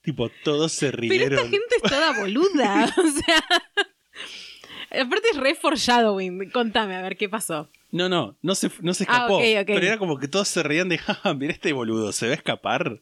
[0.02, 1.32] tipo, todos se Pero rieron.
[1.32, 2.84] esta gente es toda boluda.
[2.96, 5.02] o sea.
[5.02, 6.50] Aparte es re foreshadowing.
[6.50, 7.70] Contame, a ver qué pasó.
[7.90, 9.38] No, no, no se, no se Ah, escapó.
[9.66, 12.36] Pero era como que todos se reían de, jaja, mira este boludo, se va a
[12.36, 13.00] escapar.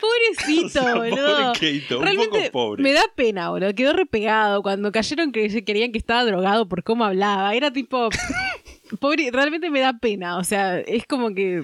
[0.00, 1.52] Pobrecito, O sea, pobre boludo.
[1.52, 2.82] Un Realmente poco pobre.
[2.82, 3.72] Me da pena, boludo.
[3.74, 4.62] Quedó repegado.
[4.62, 7.54] Cuando cayeron que querían que estaba drogado por cómo hablaba.
[7.54, 8.08] Era tipo.
[9.00, 10.36] pobre, realmente me da pena.
[10.38, 11.62] O sea, es como que.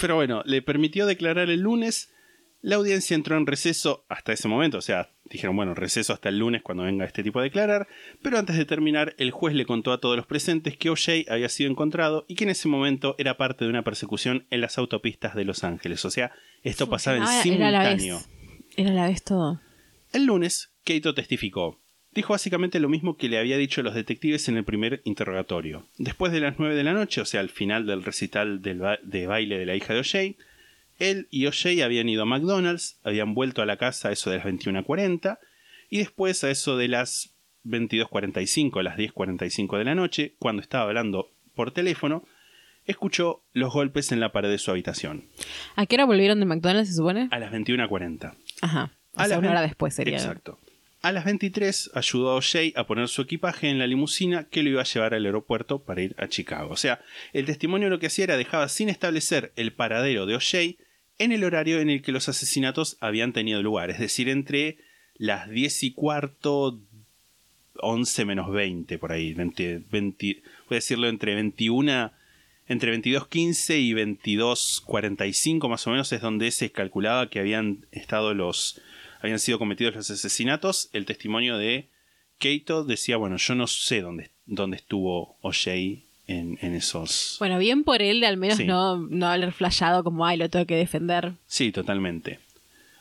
[0.00, 2.10] Pero bueno, le permitió declarar el lunes.
[2.68, 6.38] La audiencia entró en receso hasta ese momento, o sea, dijeron, bueno, receso hasta el
[6.38, 7.88] lunes cuando venga este tipo a declarar,
[8.22, 11.48] pero antes de terminar, el juez le contó a todos los presentes que O'Shea había
[11.48, 15.34] sido encontrado y que en ese momento era parte de una persecución en las autopistas
[15.34, 16.30] de Los Ángeles, o sea,
[16.62, 18.16] esto pasaba en era a la simultáneo.
[18.16, 18.28] vez.
[18.76, 19.60] Era la vez todo.
[20.12, 21.80] El lunes, Keito testificó.
[22.12, 25.86] Dijo básicamente lo mismo que le había dicho a los detectives en el primer interrogatorio.
[25.98, 28.98] Después de las 9 de la noche, o sea, al final del recital del ba-
[29.02, 30.32] de baile de la hija de O'Shea,
[30.98, 34.38] él y O'Shea habían ido a McDonald's, habían vuelto a la casa a eso de
[34.38, 35.38] las 21.40
[35.90, 37.34] y después a eso de las
[37.64, 42.24] 22.45, las 10.45 de la noche, cuando estaba hablando por teléfono,
[42.84, 45.24] escuchó los golpes en la pared de su habitación.
[45.76, 47.28] ¿A qué hora volvieron de McDonald's, se supone?
[47.30, 48.34] A las 21.40.
[48.62, 48.92] Ajá.
[49.14, 50.16] O A sea, las una hora después sería.
[50.16, 50.58] Exacto.
[51.00, 54.70] A las 23 ayudó a O'Shea a poner su equipaje en la limusina que lo
[54.70, 56.70] iba a llevar al aeropuerto para ir a Chicago.
[56.72, 57.00] O sea,
[57.32, 60.72] el testimonio lo que hacía era dejaba sin establecer el paradero de O'Shea
[61.18, 64.78] en el horario en el que los asesinatos habían tenido lugar, es decir, entre
[65.16, 66.80] las 10 y cuarto,
[67.80, 72.12] 11 menos 20 por ahí, 20, 20 voy a decirlo entre 21
[72.68, 78.80] entre 22.15 y 22.45 más o menos es donde se calculaba que habían estado los
[79.20, 80.90] habían sido cometidos los asesinatos.
[80.92, 81.88] El testimonio de
[82.38, 87.36] Keito decía, bueno, yo no sé dónde, dónde estuvo O'Shea en, en esos...
[87.40, 88.64] Bueno, bien por él de al menos Sí.
[88.66, 91.32] no, no haber flashado como, ay, lo tengo que defender.
[91.48, 92.38] Sí, totalmente.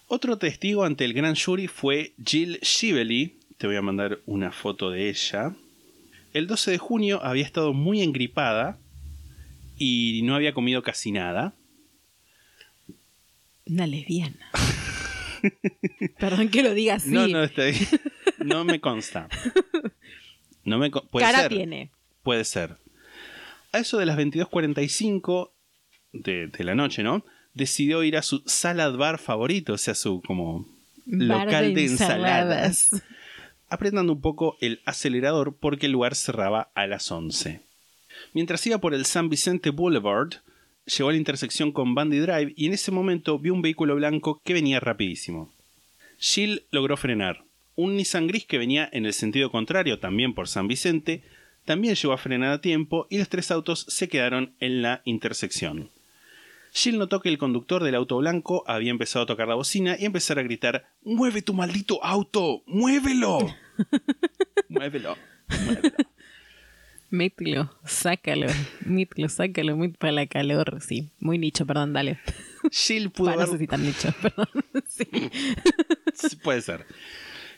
[0.07, 3.36] Otro testigo ante el gran jury fue Jill Shively.
[3.57, 5.53] Te voy a mandar una foto de ella.
[6.34, 8.78] El 12 de junio había estado muy engripada
[9.78, 11.53] y no había comido casi nada.
[13.65, 14.38] Una lesbiana.
[16.19, 17.09] Perdón que lo diga así.
[17.11, 17.75] No, no, está bien.
[18.39, 19.28] No me consta.
[20.63, 21.47] No me puede Cara ser.
[21.53, 21.91] tiene.
[22.23, 22.75] Puede ser.
[23.72, 25.51] A eso de las 22.45
[26.13, 27.24] de, de la noche, ¿no?
[27.57, 30.65] decidió ir a su salad bar favorito, o sea, su como
[31.05, 32.91] Bar local de, ensaladas.
[32.93, 33.03] ensaladas,
[33.68, 37.61] apretando un poco el acelerador porque el lugar cerraba a las 11.
[38.34, 40.36] Mientras iba por el San Vicente Boulevard,
[40.86, 44.41] llegó a la intersección con Bandy Drive y en ese momento vio un vehículo blanco
[44.43, 45.51] que venía rapidísimo.
[46.20, 47.43] Jill logró frenar.
[47.76, 51.24] Un Nissan gris que venía en el sentido contrario, también por San Vicente,
[51.68, 55.91] también llegó a frenar a tiempo y los tres autos se quedaron en la intersección.
[56.72, 60.05] Jill notó que el conductor del auto blanco había empezado a tocar la bocina y
[60.05, 62.63] empezar a gritar ¡Mueve tu maldito auto!
[62.68, 63.39] ¡Muévelo!
[64.70, 65.18] ¡Muévelo!
[65.65, 65.91] ¡Muévelo!
[67.09, 68.47] Mételo, sácalo,
[68.86, 71.09] mételo, sácalo, muy para la calor, sí.
[71.20, 72.20] Muy nicho, perdón, dale.
[72.72, 73.51] Jill pudo Para no ver...
[73.51, 74.47] sé si tan nicho, perdón.
[74.88, 75.05] Sí.
[76.13, 76.86] Sí, Puede ser.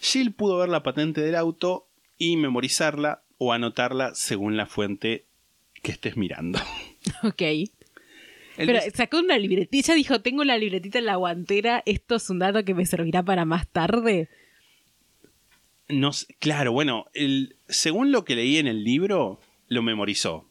[0.02, 1.88] Jill pudo ver la patente del auto
[2.18, 5.26] y memorizarla o anotarla según la fuente
[5.82, 6.60] que estés mirando.
[7.24, 7.42] Ok.
[7.42, 12.40] El Pero sacó una libretilla, dijo, tengo la libretita en la guantera, esto es un
[12.40, 14.28] dato que me servirá para más tarde.
[15.88, 20.46] no sé- claro, bueno, el, según lo que leí en el libro, lo memorizó.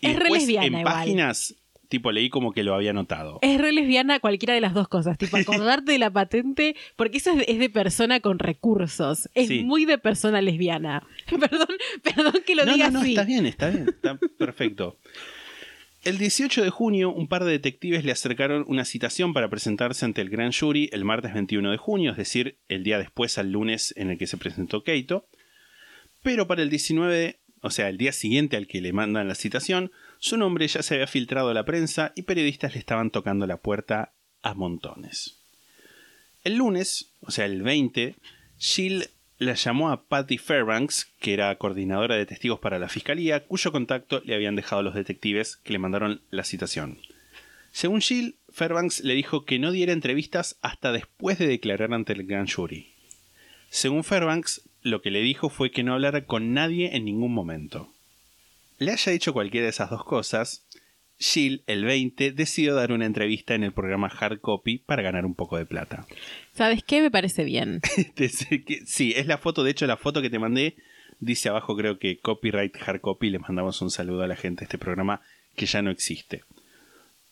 [0.00, 0.84] Y Es re lesbiana en igual.
[0.94, 1.54] páginas,
[1.90, 3.38] tipo, leí como que lo había anotado.
[3.42, 7.32] Es re lesbiana cualquiera de las dos cosas, tipo acordarte de la patente, porque eso
[7.38, 9.62] es, es de persona con recursos, es Sí.
[9.64, 11.06] muy de persona lesbiana.
[11.28, 11.68] Perdón,
[12.02, 13.10] perdón que lo no, diga no, no, así.
[13.10, 14.96] está bien, está bien, está perfecto.
[16.02, 20.22] El 18 de junio, un par de detectives le acercaron una citación para presentarse ante
[20.22, 23.92] el gran jury el martes 21 de junio, es decir, el día después al lunes
[23.98, 25.26] en el que se presentó Keito.
[26.22, 29.90] Pero para el 19, o sea, el día siguiente al que le mandan la citación,
[30.20, 33.56] su nombre ya se había filtrado a la prensa y periodistas le estaban tocando la
[33.56, 34.12] puerta
[34.42, 35.38] a montones.
[36.44, 38.14] El lunes, o sea, el 20,
[38.58, 39.08] Jill
[39.38, 44.20] la llamó a Patty Fairbanks, que era coordinadora de testigos para la fiscalía, cuyo contacto
[44.24, 46.98] le habían dejado los detectives que le mandaron la citación.
[47.72, 52.26] Según Jill, Fairbanks le dijo que no diera entrevistas hasta después de declarar ante el
[52.26, 52.92] gran jury.
[53.70, 57.90] Según Fairbanks, lo que le dijo fue que no hablara con nadie en ningún momento.
[58.80, 60.66] Le haya dicho cualquiera de esas dos cosas,
[61.18, 65.34] Jill, el 20, decidió dar una entrevista en el programa Hard Copy para ganar un
[65.34, 66.06] poco de plata.
[66.54, 67.02] ¿Sabes qué?
[67.02, 67.82] Me parece bien.
[68.86, 70.76] Sí, es la foto, de hecho la foto que te mandé
[71.20, 74.64] dice abajo creo que copyright hard copy, le mandamos un saludo a la gente de
[74.64, 75.20] este programa
[75.54, 76.42] que ya no existe.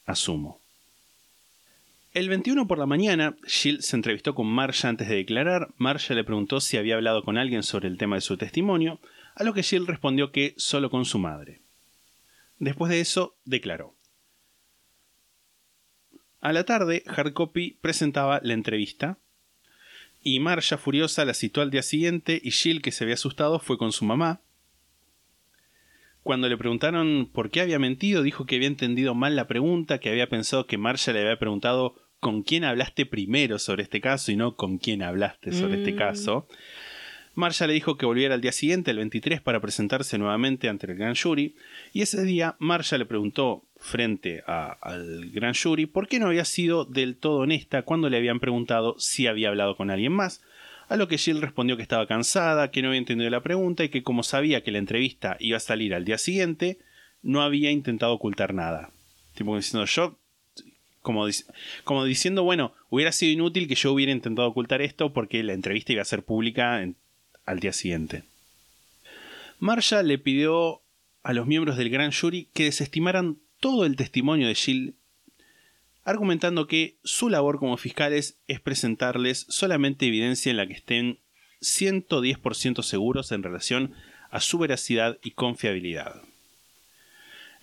[0.07, 0.61] Asumo.
[2.14, 5.68] El 21 por la mañana, Jill se entrevistó con Marsha antes de declarar.
[5.76, 9.01] Marsha le preguntó si había hablado con alguien sobre el tema de su testimonio,
[9.39, 11.62] a lo que Jill respondió que solo con su madre.
[12.59, 13.95] Después de eso, declaró.
[16.41, 19.18] A la tarde, Hardcopy presentaba la entrevista
[20.22, 23.78] y Marcia, furiosa, la citó al día siguiente y Jill, que se había asustado, fue
[23.78, 24.41] con su mamá.
[26.22, 30.11] Cuando le preguntaron por qué había mentido, dijo que había entendido mal la pregunta, que
[30.11, 34.36] había pensado que Marcia le había preguntado con quién hablaste primero sobre este caso y
[34.36, 35.97] no con quién hablaste sobre este Mm.
[35.97, 36.49] caso.
[37.39, 40.99] Marcia le dijo que volviera al día siguiente, el 23, para presentarse nuevamente ante el
[40.99, 41.55] gran jury,
[41.93, 46.84] y ese día Marcia le preguntó frente al gran jury por qué no había sido
[46.84, 50.43] del todo honesta cuando le habían preguntado si había hablado con alguien más,
[50.89, 53.89] a lo que Jill respondió que estaba cansada, que no había entendido la pregunta y
[53.89, 56.78] que como sabía que la entrevista iba a salir al día siguiente,
[57.22, 58.91] no había intentado ocultar nada.
[59.36, 60.18] Tipo diciendo, yo
[61.03, 61.24] como,
[61.84, 65.93] como diciendo, bueno, hubiera sido inútil que yo hubiera intentado ocultar esto porque la entrevista
[65.93, 66.97] iba a ser pública en-
[67.49, 68.24] al día siguiente.
[69.59, 70.82] Marsha le pidió
[71.22, 74.94] a los miembros del gran jury que desestimaran todo el testimonio de Jill,
[76.05, 81.18] argumentando que su labor como fiscales es presentarles solamente evidencia en la que estén
[81.61, 83.94] 110% seguros en relación
[84.30, 86.22] a su veracidad y confiabilidad.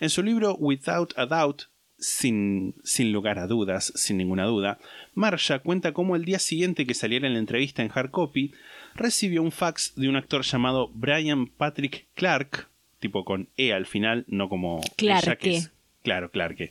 [0.00, 1.62] En su libro Without a Doubt,
[1.98, 2.74] sin,
[3.12, 4.78] lugar a dudas, sin ninguna duda,
[5.14, 8.52] Marsha cuenta cómo el día siguiente que saliera en la entrevista en Hard Copy,
[8.96, 12.68] recibió un fax de un actor llamado Brian Patrick Clark,
[12.98, 14.80] tipo con E al final, no como
[15.58, 15.72] es-
[16.02, 16.70] Claro, Clarke.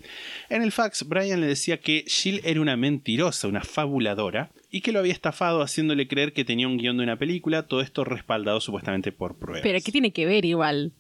[0.50, 4.94] En el fax, Brian le decía que Jill era una mentirosa, una fabuladora, y que
[4.94, 8.62] lo había estafado haciéndole creer que tenía un guion de una película, todo esto respaldado
[8.62, 9.62] supuestamente por pruebas.
[9.64, 10.94] Pero ¿qué tiene que ver igual?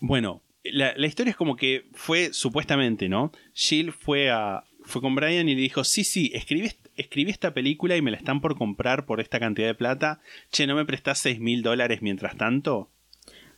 [0.00, 3.30] Bueno, la, la historia es como que fue supuestamente, ¿no?
[3.52, 7.96] Jill fue a fue con Brian y le dijo, sí, sí, escribí, escribí esta película
[7.96, 10.20] y me la están por comprar por esta cantidad de plata.
[10.50, 12.90] Che, ¿no me prestás 6 mil dólares mientras tanto?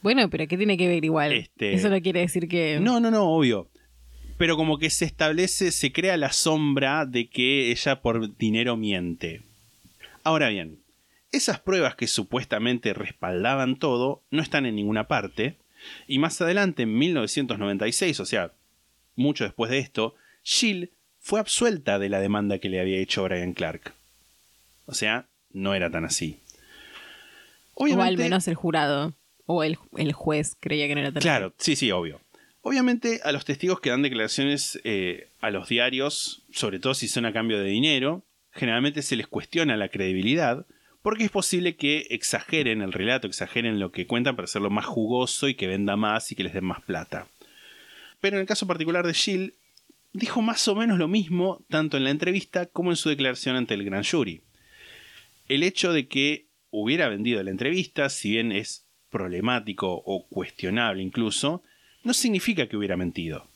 [0.02, 1.32] Bueno, pero ¿qué tiene que ver igual?
[1.32, 2.78] Este- Eso no quiere decir que...
[2.80, 3.68] No, no, no, obvio.
[4.36, 9.42] Pero como que se establece, se crea la sombra de que ella por dinero miente.
[10.22, 10.78] Ahora bien,
[11.32, 15.56] esas pruebas que supuestamente respaldaban todo no están en ninguna parte.
[16.06, 18.52] Y más adelante, en 1996, o sea,
[19.16, 20.90] mucho después de esto, Jill
[21.20, 23.92] fue absuelta de la demanda que le había hecho Brian Clark.
[24.86, 26.40] O sea, no era tan así.
[27.74, 29.14] O al menos el jurado
[29.46, 32.20] o el, el juez creía que no era tan Claro, sí, sí, obvio.
[32.62, 37.24] Obviamente a los testigos que dan declaraciones eh, a los diarios, sobre todo si son
[37.24, 40.66] a cambio de dinero, generalmente se les cuestiona la credibilidad,
[41.02, 45.48] porque es posible que exageren el relato, exageren lo que cuentan para hacerlo más jugoso
[45.48, 47.28] y que venda más y que les den más plata.
[48.20, 49.54] Pero en el caso particular de Jill,
[50.12, 53.74] dijo más o menos lo mismo tanto en la entrevista como en su declaración ante
[53.74, 54.42] el gran jury.
[55.48, 61.62] El hecho de que hubiera vendido la entrevista, si bien es problemático o cuestionable incluso,
[62.04, 63.48] no significa que hubiera mentido.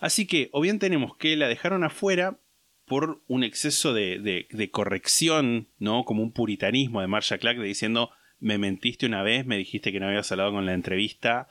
[0.00, 2.38] Así que, o bien tenemos que la dejaron afuera
[2.86, 6.04] por un exceso de, corrección, ¿no?
[6.04, 8.10] Como un puritanismo de Marsha Clark de diciendo,
[8.40, 11.48] me mentiste una vez, me dijiste que no habías hablado con la entrevista,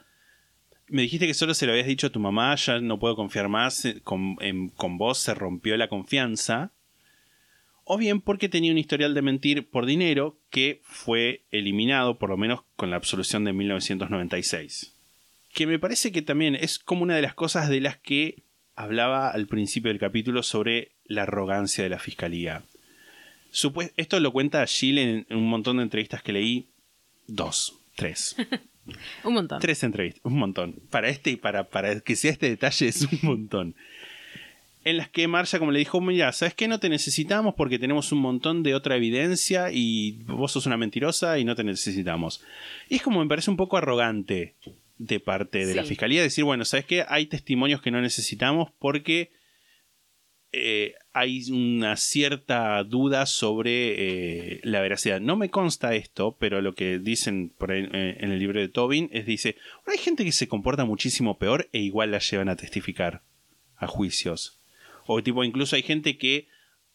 [0.90, 3.50] me dijiste que solo se lo habías dicho a tu mamá, ya no puedo confiar
[3.50, 4.38] más, eh, con,
[4.76, 6.72] con vos se rompió la confianza.
[7.84, 12.38] O bien porque tenía un historial de mentir por dinero que fue eliminado, por lo
[12.38, 14.94] menos con la absolución de 1996.
[15.54, 18.44] Que me parece que también es como una de las cosas de las que
[18.76, 22.64] hablaba al principio del capítulo sobre la arrogancia de la fiscalía.
[23.96, 26.68] Esto lo cuenta Jill en un montón de entrevistas que leí.
[27.26, 28.36] Dos, tres.
[29.24, 29.60] Un montón.
[29.60, 30.76] Tres entrevistas, un montón.
[30.90, 33.76] Para este y para, para que sea este detalle es un montón.
[34.84, 36.70] En las que Marsha, como le dijo, mira, ¿sabes qué?
[36.70, 41.40] No te necesitamos porque tenemos un montón de otra evidencia y vos sos una mentirosa
[41.40, 42.42] y no te necesitamos.
[42.88, 44.56] Y es como me parece un poco arrogante
[44.98, 47.06] de parte de la fiscalía decir, bueno, ¿sabes qué?
[47.08, 49.32] Hay testimonios que no necesitamos porque
[50.54, 55.20] eh, hay una cierta duda sobre eh, la veracidad.
[55.20, 59.26] No me consta esto, pero lo que dicen eh, en el libro de Tobin es
[59.26, 59.56] dice,
[59.88, 63.24] hay gente que se comporta muchísimo peor e igual la llevan a testificar
[63.78, 64.60] a juicios.
[65.08, 66.50] O tipo, incluso hay gente que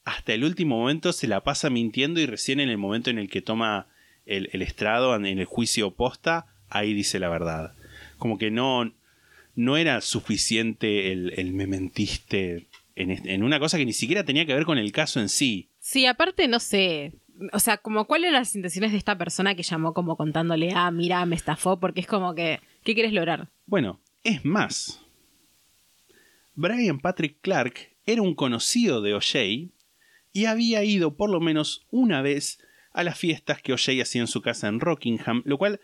[0.04, 3.28] hasta el último momento se la pasa mintiendo y recién en el momento en el
[3.28, 3.88] que toma
[4.24, 7.74] el, estrado, en el juicio posta, ahí dice la verdad.
[8.18, 8.94] Como que no,
[9.56, 14.54] no era suficiente el, el me mentiste en, una cosa que ni siquiera tenía que
[14.54, 15.68] ver con el caso en sí.
[15.80, 17.12] Sí, aparte, no sé.
[17.52, 20.90] O sea, como cuáles eran las intenciones de esta persona que llamó como contándole, ah,
[20.90, 23.48] mira, me estafó, porque es como que, ¿qué quieres lograr?
[23.66, 25.00] Bueno, es más.
[26.54, 27.74] Brian Patrick Clark
[28.06, 29.68] era un conocido de O'Shea
[30.32, 32.58] y había ido por lo menos una vez
[32.92, 35.80] a las fiestas que O'Shea hacía en su casa en Rockingham, lo cual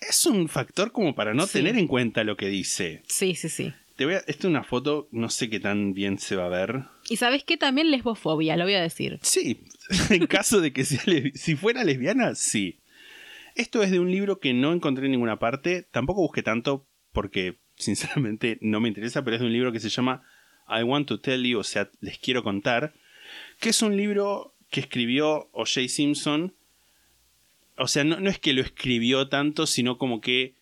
[0.00, 1.54] es un factor como para no Sí.
[1.58, 3.02] tener en cuenta lo que dice.
[3.08, 3.72] Sí, sí, sí.
[3.98, 6.48] Te voy a, esta es una foto, no sé qué tan bien se va a
[6.48, 6.84] ver.
[7.08, 7.56] Y sabes qué?
[7.56, 9.18] También lesbofobia, lo voy a decir.
[9.22, 9.64] Sí,
[10.10, 11.02] en caso de que sea
[11.34, 12.78] si fuera lesbiana, sí.
[13.56, 17.58] Esto es de un libro que no encontré en ninguna parte, tampoco busqué tanto porque
[17.74, 20.22] sinceramente no me interesa, pero es de un libro que se llama
[20.68, 22.94] I Want to Tell You, o sea, les quiero contar,
[23.58, 25.88] que es un libro que escribió O.J.
[25.88, 26.54] Simpson.
[27.76, 30.54] O sea, no, no es que lo escribió tanto, sino como que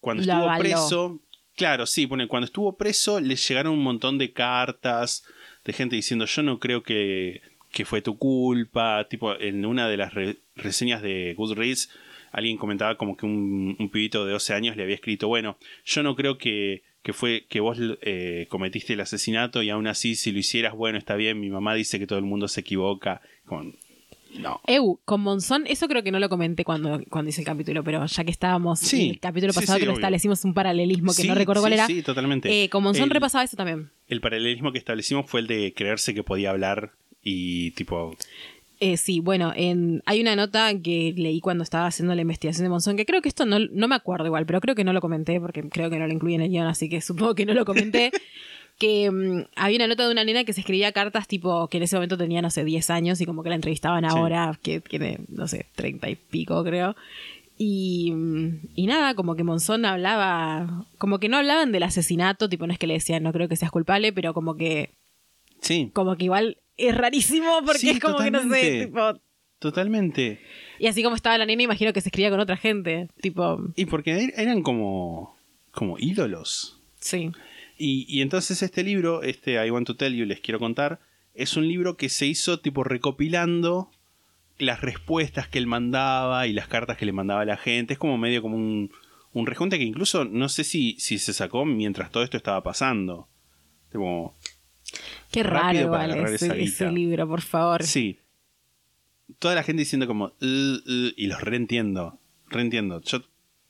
[0.00, 0.60] cuando estuvo avaló.
[0.60, 1.20] preso,
[1.56, 5.24] claro, sí, pone, cuando estuvo preso le llegaron un montón de cartas
[5.64, 7.40] de gente diciendo yo no creo que,
[7.70, 11.90] que fue tu culpa, tipo en una de las re- reseñas de Goodreads
[12.32, 16.02] alguien comentaba como que un, un pibito de 12 años le había escrito, bueno, yo
[16.02, 20.32] no creo que, que fue que vos eh, cometiste el asesinato y aún así si
[20.32, 23.20] lo hicieras, bueno, está bien, mi mamá dice que todo el mundo se equivoca.
[23.44, 23.74] Como,
[24.38, 24.60] no.
[24.66, 28.04] Eu, con Monzón, eso creo que no lo comenté cuando, cuando hice el capítulo, pero
[28.06, 31.24] ya que estábamos Sí, en el capítulo pasado sí, que lo establecimos un paralelismo que
[31.24, 31.86] no recuerdo cuál era.
[31.86, 32.64] Sí, totalmente.
[32.64, 33.90] Eh, con Monzón el, repasaba eso también.
[34.08, 38.16] el paralelismo que establecimos fue el de creerse que podía hablar y tipo...
[38.80, 42.68] Eh, sí, bueno, en, hay una nota que leí cuando estaba haciendo la investigación de
[42.68, 45.00] Monzón, que creo que esto no, no me acuerdo igual, pero creo que no lo
[45.00, 47.54] comenté porque creo que no lo incluí en el guion, así que supongo que no
[47.54, 48.10] lo comenté.
[48.82, 51.84] que mm, había una nota de una nena que se escribía cartas tipo que en
[51.84, 54.10] ese momento tenía, no sé, 10 años y como que la entrevistaban Sí.
[54.10, 56.96] ahora, que tiene, no sé, 30 y pico creo.
[57.58, 62.66] Y, mm, y nada, como que Monzón hablaba, como que no hablaban del asesinato, tipo
[62.66, 64.90] no es que le decían no creo que seas culpable, pero como que,
[65.60, 68.86] Sí, como que igual es rarísimo porque Sí, es como que no sé, totalmente.
[68.86, 69.20] tipo,
[69.60, 70.40] totalmente.
[70.80, 73.08] y así como estaba la nena, imagino que se escribía con otra gente.
[73.20, 75.36] Tipo, Y porque er- eran como,
[75.70, 76.80] como ídolos.
[76.98, 77.30] sí.
[77.84, 81.00] Y, y entonces este libro, este I Want to Tell You, les quiero contar,
[81.34, 83.90] es un libro que se hizo tipo recopilando
[84.56, 87.94] las respuestas que él mandaba y las cartas que le mandaba a la gente.
[87.94, 88.92] Es como medio como un,
[89.32, 93.26] un rejunte que incluso no sé si, si se sacó mientras todo esto estaba pasando.
[93.90, 94.32] Tipo,
[95.32, 97.82] Qué raro agarrar ese, libro, por favor.
[97.82, 98.18] sí.
[99.40, 103.00] Toda la gente diciendo como, "Uh, uh", y los reentiendo, reentiendo.
[103.00, 103.22] Yo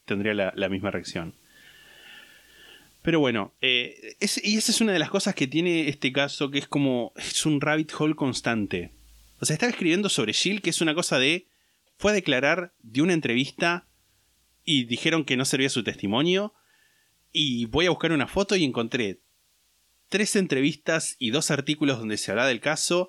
[0.04, 1.34] tendría la, la misma reacción.
[3.02, 6.50] Pero bueno, eh, es- y esa es una de las cosas que tiene este caso,
[6.50, 8.92] que es como, es un rabbit hole constante.
[9.40, 11.46] O sea, estaba escribiendo sobre Jill, que es una cosa de,
[11.98, 13.86] fue a declarar de una entrevista
[14.64, 16.54] y dijeron que no servía su testimonio.
[17.32, 19.18] Y voy a buscar una foto y encontré
[20.08, 23.08] tres entrevistas y dos artículos donde se hablaba del caso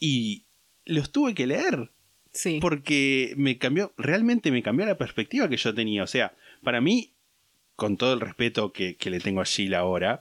[0.00, 0.46] y
[0.84, 1.90] los tuve que leer
[2.32, 2.58] Sí.
[2.62, 6.02] porque me cambió, realmente me cambió la perspectiva que yo tenía.
[6.02, 7.12] O sea, para mí,
[7.82, 10.20] con todo el respeto que, le tengo a Jill ahora,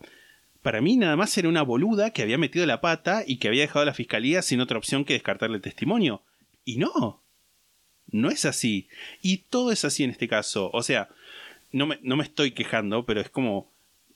[0.64, 3.62] para mí nada más era una boluda que había metido la pata y que había
[3.62, 6.24] dejado a la fiscalía sin otra opción que descartarle el testimonio.
[6.66, 7.22] Y no,
[8.08, 8.88] no es así.
[9.22, 10.72] Y todo es así en este caso.
[10.74, 11.10] O sea,
[11.72, 13.72] no me, no me estoy quejando, pero es como...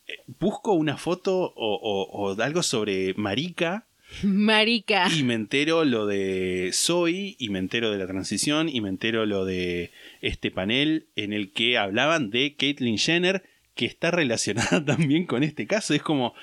[0.08, 3.86] eh, Busco una foto o, o- o algo sobre Marica
[4.24, 5.08] Marica.
[5.16, 9.26] y me entero lo de Zoe, y me entero de la transición, y me entero
[9.26, 9.92] lo de
[10.22, 13.44] este panel en el que hablaban de Caitlyn Jenner,
[13.76, 15.94] que está relacionada también con este caso.
[15.94, 16.34] Es como.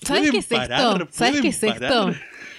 [0.00, 0.80] ¿Sabes ¿pueden qué es parar?
[1.02, 1.08] esto?
[1.12, 2.14] ¿Sabes ¿Pueden qué es esto?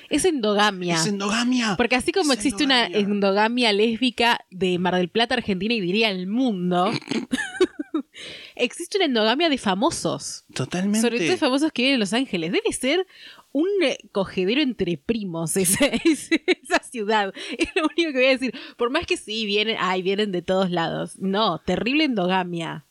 [0.09, 0.95] Es endogamia.
[0.95, 1.75] Es endogamia.
[1.75, 3.13] Porque así como Es existe una endogamia.
[3.13, 6.91] endogamia lésbica de Mar del Plata, Argentina y diría el mundo,
[8.55, 10.45] existe una endogamia de famosos.
[10.53, 11.01] Totalmente.
[11.01, 12.51] Sobre todo de famosos que viven en Los Ángeles.
[12.51, 13.07] Debe ser
[13.53, 17.33] un eh, cogedero entre primos esa, esa ciudad.
[17.57, 18.53] Es lo único que voy a decir.
[18.77, 21.17] Por más que sí, vienen, ay, vienen de todos lados.
[21.19, 22.85] No, terrible endogamia.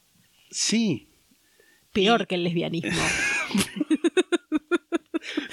[0.51, 1.09] Sí.
[1.93, 2.91] Peor Y- que el lesbianismo.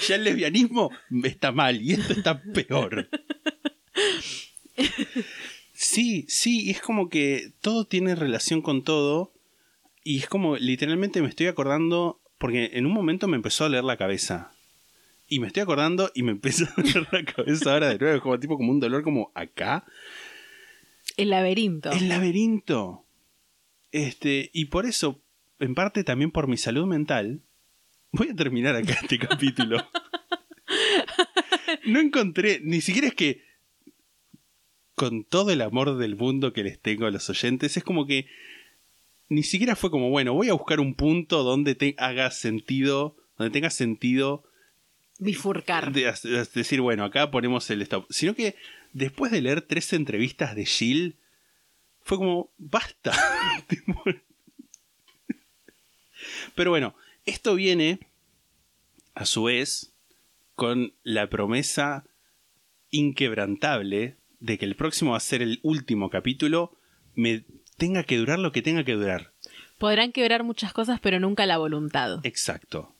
[0.08, 0.90] Ya el lesbianismo
[1.22, 3.08] está mal y esto está peor.
[5.72, 9.32] Sí, sí, y es como que todo tiene relación con todo.
[10.02, 13.84] Y es como, literalmente me estoy acordando, porque en un momento me empezó a leer
[13.84, 14.52] la cabeza.
[15.32, 18.22] Y me estoy acordando y me empezó a leer la cabeza ahora de nuevo, es
[18.22, 19.86] como tipo como un dolor como acá.
[21.16, 21.90] El laberinto.
[21.92, 23.06] El laberinto.
[23.92, 25.22] Este, y por eso,
[25.60, 27.42] en parte también por mi salud mental,
[28.12, 29.88] voy a terminar acá este capítulo.
[31.86, 33.44] No encontré, ni siquiera es que
[34.96, 38.26] con todo el amor del mundo que les tengo a los oyentes, es como que
[39.28, 43.52] ni siquiera fue como, bueno, voy a buscar un punto donde te haga sentido, donde
[43.52, 44.44] tenga sentido
[45.20, 45.92] Bifurcar.
[45.92, 48.06] de- de- decir, bueno, acá ponemos el stop.
[48.10, 48.56] Sino que
[48.92, 51.16] después de leer tres entrevistas de Jill,
[52.02, 53.12] fue como, basta.
[56.54, 56.94] Pero bueno,
[57.26, 58.00] esto viene,
[59.14, 59.92] a su vez,
[60.54, 62.04] con la promesa
[62.90, 66.76] inquebrantable de que el próximo va a ser el último capítulo,
[67.14, 67.44] me
[67.76, 69.32] tenga que durar lo que tenga que durar.
[69.78, 72.20] Podrán quebrar muchas cosas, pero nunca la voluntad.
[72.24, 72.94] Exacto.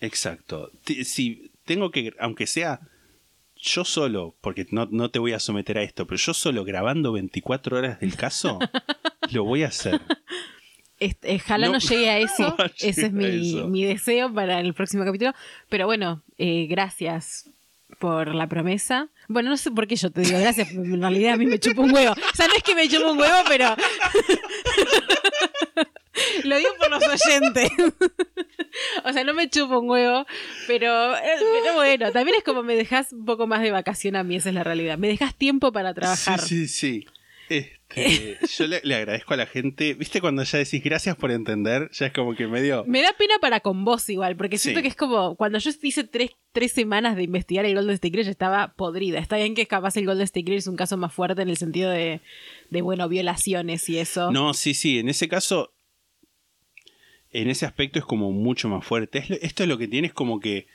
[0.00, 0.70] Exacto.
[0.84, 2.80] Ti- Si tengo que, aunque sea
[3.58, 7.12] yo solo, porque no, no te voy a someter a esto, pero yo solo grabando
[7.12, 8.58] 24 horas del caso,
[9.32, 10.00] lo voy a hacer.
[11.00, 12.54] Este, ojalá no, No, llegue a eso.
[12.58, 15.32] no Ese es mi, mi deseo para el próximo capítulo.
[15.68, 17.50] Pero bueno, eh, gracias
[17.98, 19.08] por la promesa.
[19.28, 21.58] Bueno, no sé por qué yo te digo gracias, porque en realidad a mí me
[21.58, 22.12] chupa un huevo.
[22.12, 23.74] O sea, no es que me chupa un huevo, pero.
[26.44, 27.70] Lo digo por los oyentes.
[29.04, 30.26] o sea, no me chupa un huevo,
[30.66, 31.20] pero, eh,
[31.62, 34.48] pero bueno, también es como me dejas un poco más de vacación a mí, esa
[34.50, 34.98] es la realidad.
[34.98, 36.40] Me dejas tiempo para trabajar.
[36.40, 37.06] Sí, sí, sí.
[37.48, 37.76] Este,
[38.58, 39.94] yo le, le agradezco a la gente.
[39.94, 41.88] ¿Viste cuando ya decís gracias por entender?
[41.92, 42.84] Ya es como que medio.
[42.88, 44.82] Me da pena para con vos igual, porque siento Sí.
[44.82, 48.28] que es como cuando yo hice tres, tres semanas de investigar el Golden State Killer,
[48.28, 49.20] estaba podrida.
[49.20, 51.56] Está bien que capaz el Golden State Killer es un caso más fuerte en el
[51.56, 52.20] sentido de,
[52.70, 54.32] de bueno, violaciones y eso.
[54.32, 54.98] No, sí, sí.
[54.98, 55.72] En ese caso,
[57.32, 59.18] en ese aspecto es como mucho más fuerte.
[59.18, 60.66] Es esto es lo que tienes como que.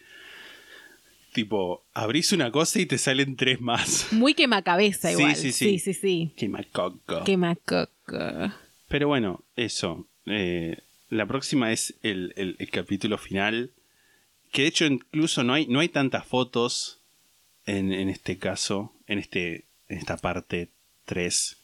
[1.33, 4.07] Tipo, abrís una cosa y te salen tres más.
[4.11, 5.35] Muy quemacabeza Sí, igual.
[5.35, 5.79] sí, sí.
[5.79, 5.93] sí, sí.
[5.93, 6.31] sí.
[6.35, 7.23] Quemacoco.
[7.23, 8.51] Quemacoco.
[8.89, 10.05] Pero bueno, eso.
[10.25, 10.77] Eh,
[11.09, 13.71] la próxima es el, el- el capítulo final.
[14.51, 16.99] Que de hecho incluso no hay, no hay tantas fotos
[17.65, 20.67] en, en este caso, en, este, en esta parte
[21.05, 21.55] 3.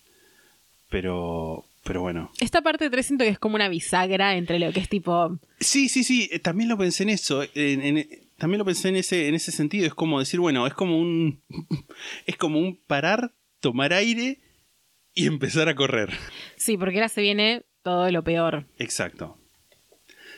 [0.90, 2.30] Pero, pero bueno.
[2.42, 5.40] Esta parte 3 siento que es como una bisagra entre lo que es tipo.
[5.60, 7.44] Sí, sí, sí, eh, también lo pensé en eso.
[7.56, 8.08] en- en-
[8.38, 9.88] también lo pensé en ese, en ese sentido.
[9.88, 11.42] Es como decir, bueno, es como un.
[12.28, 14.40] Es como un parar, tomar aire
[15.14, 16.12] y empezar a correr.
[16.58, 18.68] Sí, porque ahora se viene todo lo peor.
[18.78, 19.40] Exacto.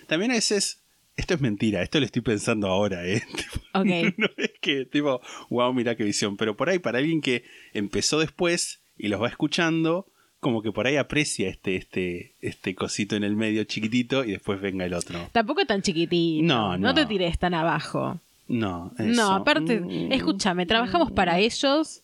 [0.07, 0.83] También a veces.
[1.17, 3.21] Esto es mentira, esto lo estoy pensando ahora, ¿eh?
[3.35, 3.83] Tipo,
[4.17, 5.19] no es que, tipo,
[5.49, 6.37] wow, mira qué visión.
[6.37, 7.43] Pero por ahí, para alguien que
[7.73, 10.09] empezó después y los va escuchando,
[10.39, 14.61] como que por ahí aprecia este, este, este cosito en el medio chiquitito y después
[14.61, 15.19] venga el otro.
[15.31, 16.43] Tampoco tan chiquitito.
[16.45, 16.87] No, no.
[16.89, 18.19] No te tires tan abajo.
[18.47, 19.21] No, eso.
[19.21, 20.11] No, aparte, Mm.
[20.11, 22.01] escúchame, trabajamos para ellos,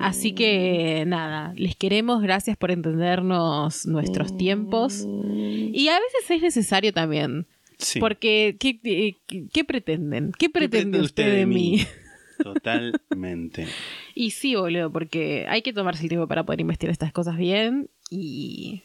[0.00, 5.06] así que nada, les queremos, gracias por entendernos nuestros tiempos.
[5.06, 7.46] Y a veces es necesario también
[7.78, 7.98] Sí.
[7.98, 9.16] Porque, ¿qué, qué-
[9.52, 10.30] qué pretenden?
[10.38, 11.84] ¿Qué pretende pretende usted de mí?
[12.42, 13.66] Totalmente.
[14.14, 17.88] Y sí, boludo, porque hay que tomarse el tiempo para poder investigar estas cosas bien
[18.10, 18.82] y.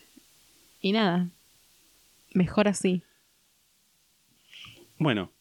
[0.82, 1.30] Y nada.
[2.34, 3.02] Mejor así.
[5.00, 5.32] Bueno,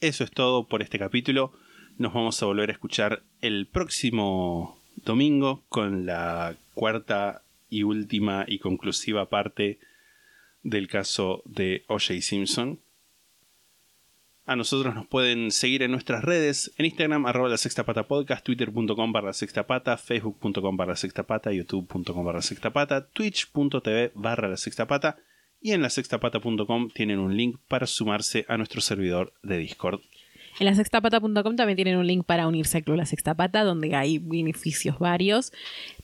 [0.00, 1.52] eso es todo por este capítulo.
[1.98, 8.58] Nos vamos a volver a escuchar el próximo domingo con la cuarta y última y
[8.58, 9.78] conclusiva parte
[10.62, 12.20] del caso de O.J.
[12.20, 12.80] Simpson.
[14.50, 19.12] A nosotros nos pueden seguir en nuestras redes, en Instagram, arroba la sexta podcast, twitter.com
[19.12, 24.88] barra sexta pata, facebook.com barra sexta pata, youtube.com barra sexta pata, twitch.tv barra la sexta
[24.88, 25.18] pata
[25.60, 30.00] y en la sextapata.com tienen un link para sumarse a nuestro servidor de Discord.
[30.60, 33.96] En la sextapata.com también tienen un link para unirse al Club La Sexta Pata, donde
[33.96, 35.52] hay beneficios varios.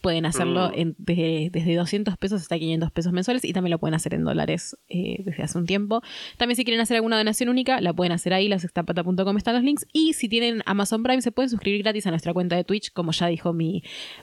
[0.00, 3.94] Pueden hacerlo en- de- desde 200 pesos hasta 500 pesos mensuales y también lo pueden
[3.94, 6.02] hacer en dólares eh, desde hace un tiempo.
[6.38, 9.62] También si quieren hacer alguna donación única, la pueden hacer ahí, la sextapata.com están los
[9.62, 9.86] links.
[9.92, 13.12] Y si tienen Amazon Prime, se pueden suscribir gratis a nuestra cuenta de Twitch, como
[13.12, 13.82] ya dijo mi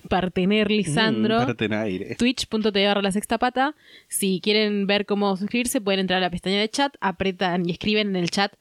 [0.09, 1.41] partener Lisandro.
[1.41, 2.15] Mm, parte en aire.
[2.15, 3.75] twitch.tv barra la sexta pata.
[4.07, 8.09] Si quieren ver cómo suscribirse, pueden entrar a la pestaña de chat, apretan y escriben
[8.09, 8.51] en el chat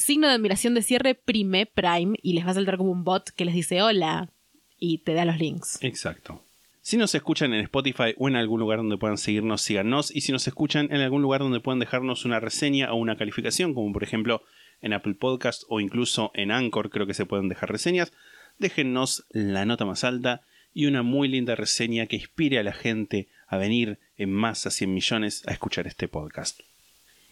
[0.00, 3.30] signo de admiración de cierre Prime Prime y les va a saltar como un bot
[3.30, 4.30] que les dice hola
[4.78, 5.78] y te da los links.
[5.82, 6.42] Exacto.
[6.80, 10.14] Si nos escuchan en Spotify o en algún lugar donde puedan seguirnos, síganos.
[10.14, 13.74] Y si nos escuchan en algún lugar donde puedan dejarnos una reseña o una calificación,
[13.74, 14.42] como por ejemplo
[14.80, 18.12] en Apple Podcast o incluso en Anchor, creo que se pueden dejar reseñas,
[18.58, 20.42] déjennos la nota más alta
[20.72, 24.94] y una muy linda reseña que inspire a la gente a venir en masa, 100
[24.94, 26.60] millones, a escuchar este podcast.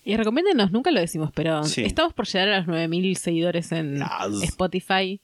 [0.05, 1.83] Y recomiéndenos, nunca lo decimos, pero Sí.
[1.85, 4.03] estamos por llegar a los 9000 seguidores en.
[4.43, 5.21] Spotify,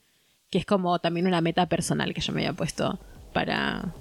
[0.51, 2.99] que es como también una meta personal que yo me había puesto
[3.33, 3.93] para,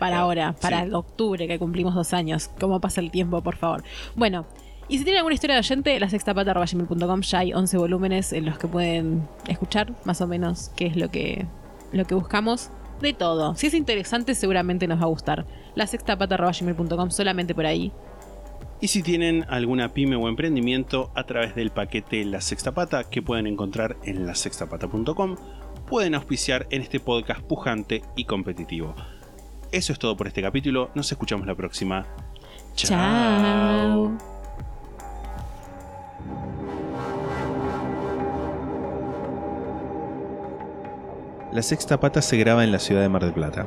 [0.00, 0.90] Para ahora, para sí.
[0.92, 2.48] octubre que cumplimos dos años.
[2.58, 3.84] ¿Cómo pasa el tiempo, por favor?
[4.16, 4.46] Bueno,
[4.88, 8.58] y si tienen alguna historia de oyente, la sextapata.gmail.com ya hay 11 volúmenes en los
[8.58, 11.46] que pueden escuchar más o menos qué es lo que,
[11.92, 12.70] lo que buscamos.
[13.00, 13.54] De todo.
[13.56, 15.44] Si es interesante, seguramente nos va a gustar.
[15.74, 17.92] La sextapata.gmail.com solamente por ahí.
[18.80, 23.22] Y si tienen alguna pyme o emprendimiento a través del paquete La Sexta Pata que
[23.22, 25.36] pueden encontrar en lasextapata.com,
[25.86, 28.94] pueden auspiciar en este podcast pujante y competitivo.
[29.72, 32.06] Eso es todo por este capítulo, nos escuchamos la próxima.
[32.74, 34.16] Chao.
[41.52, 43.66] La Sexta Pata se graba en la ciudad de Mar del Plata.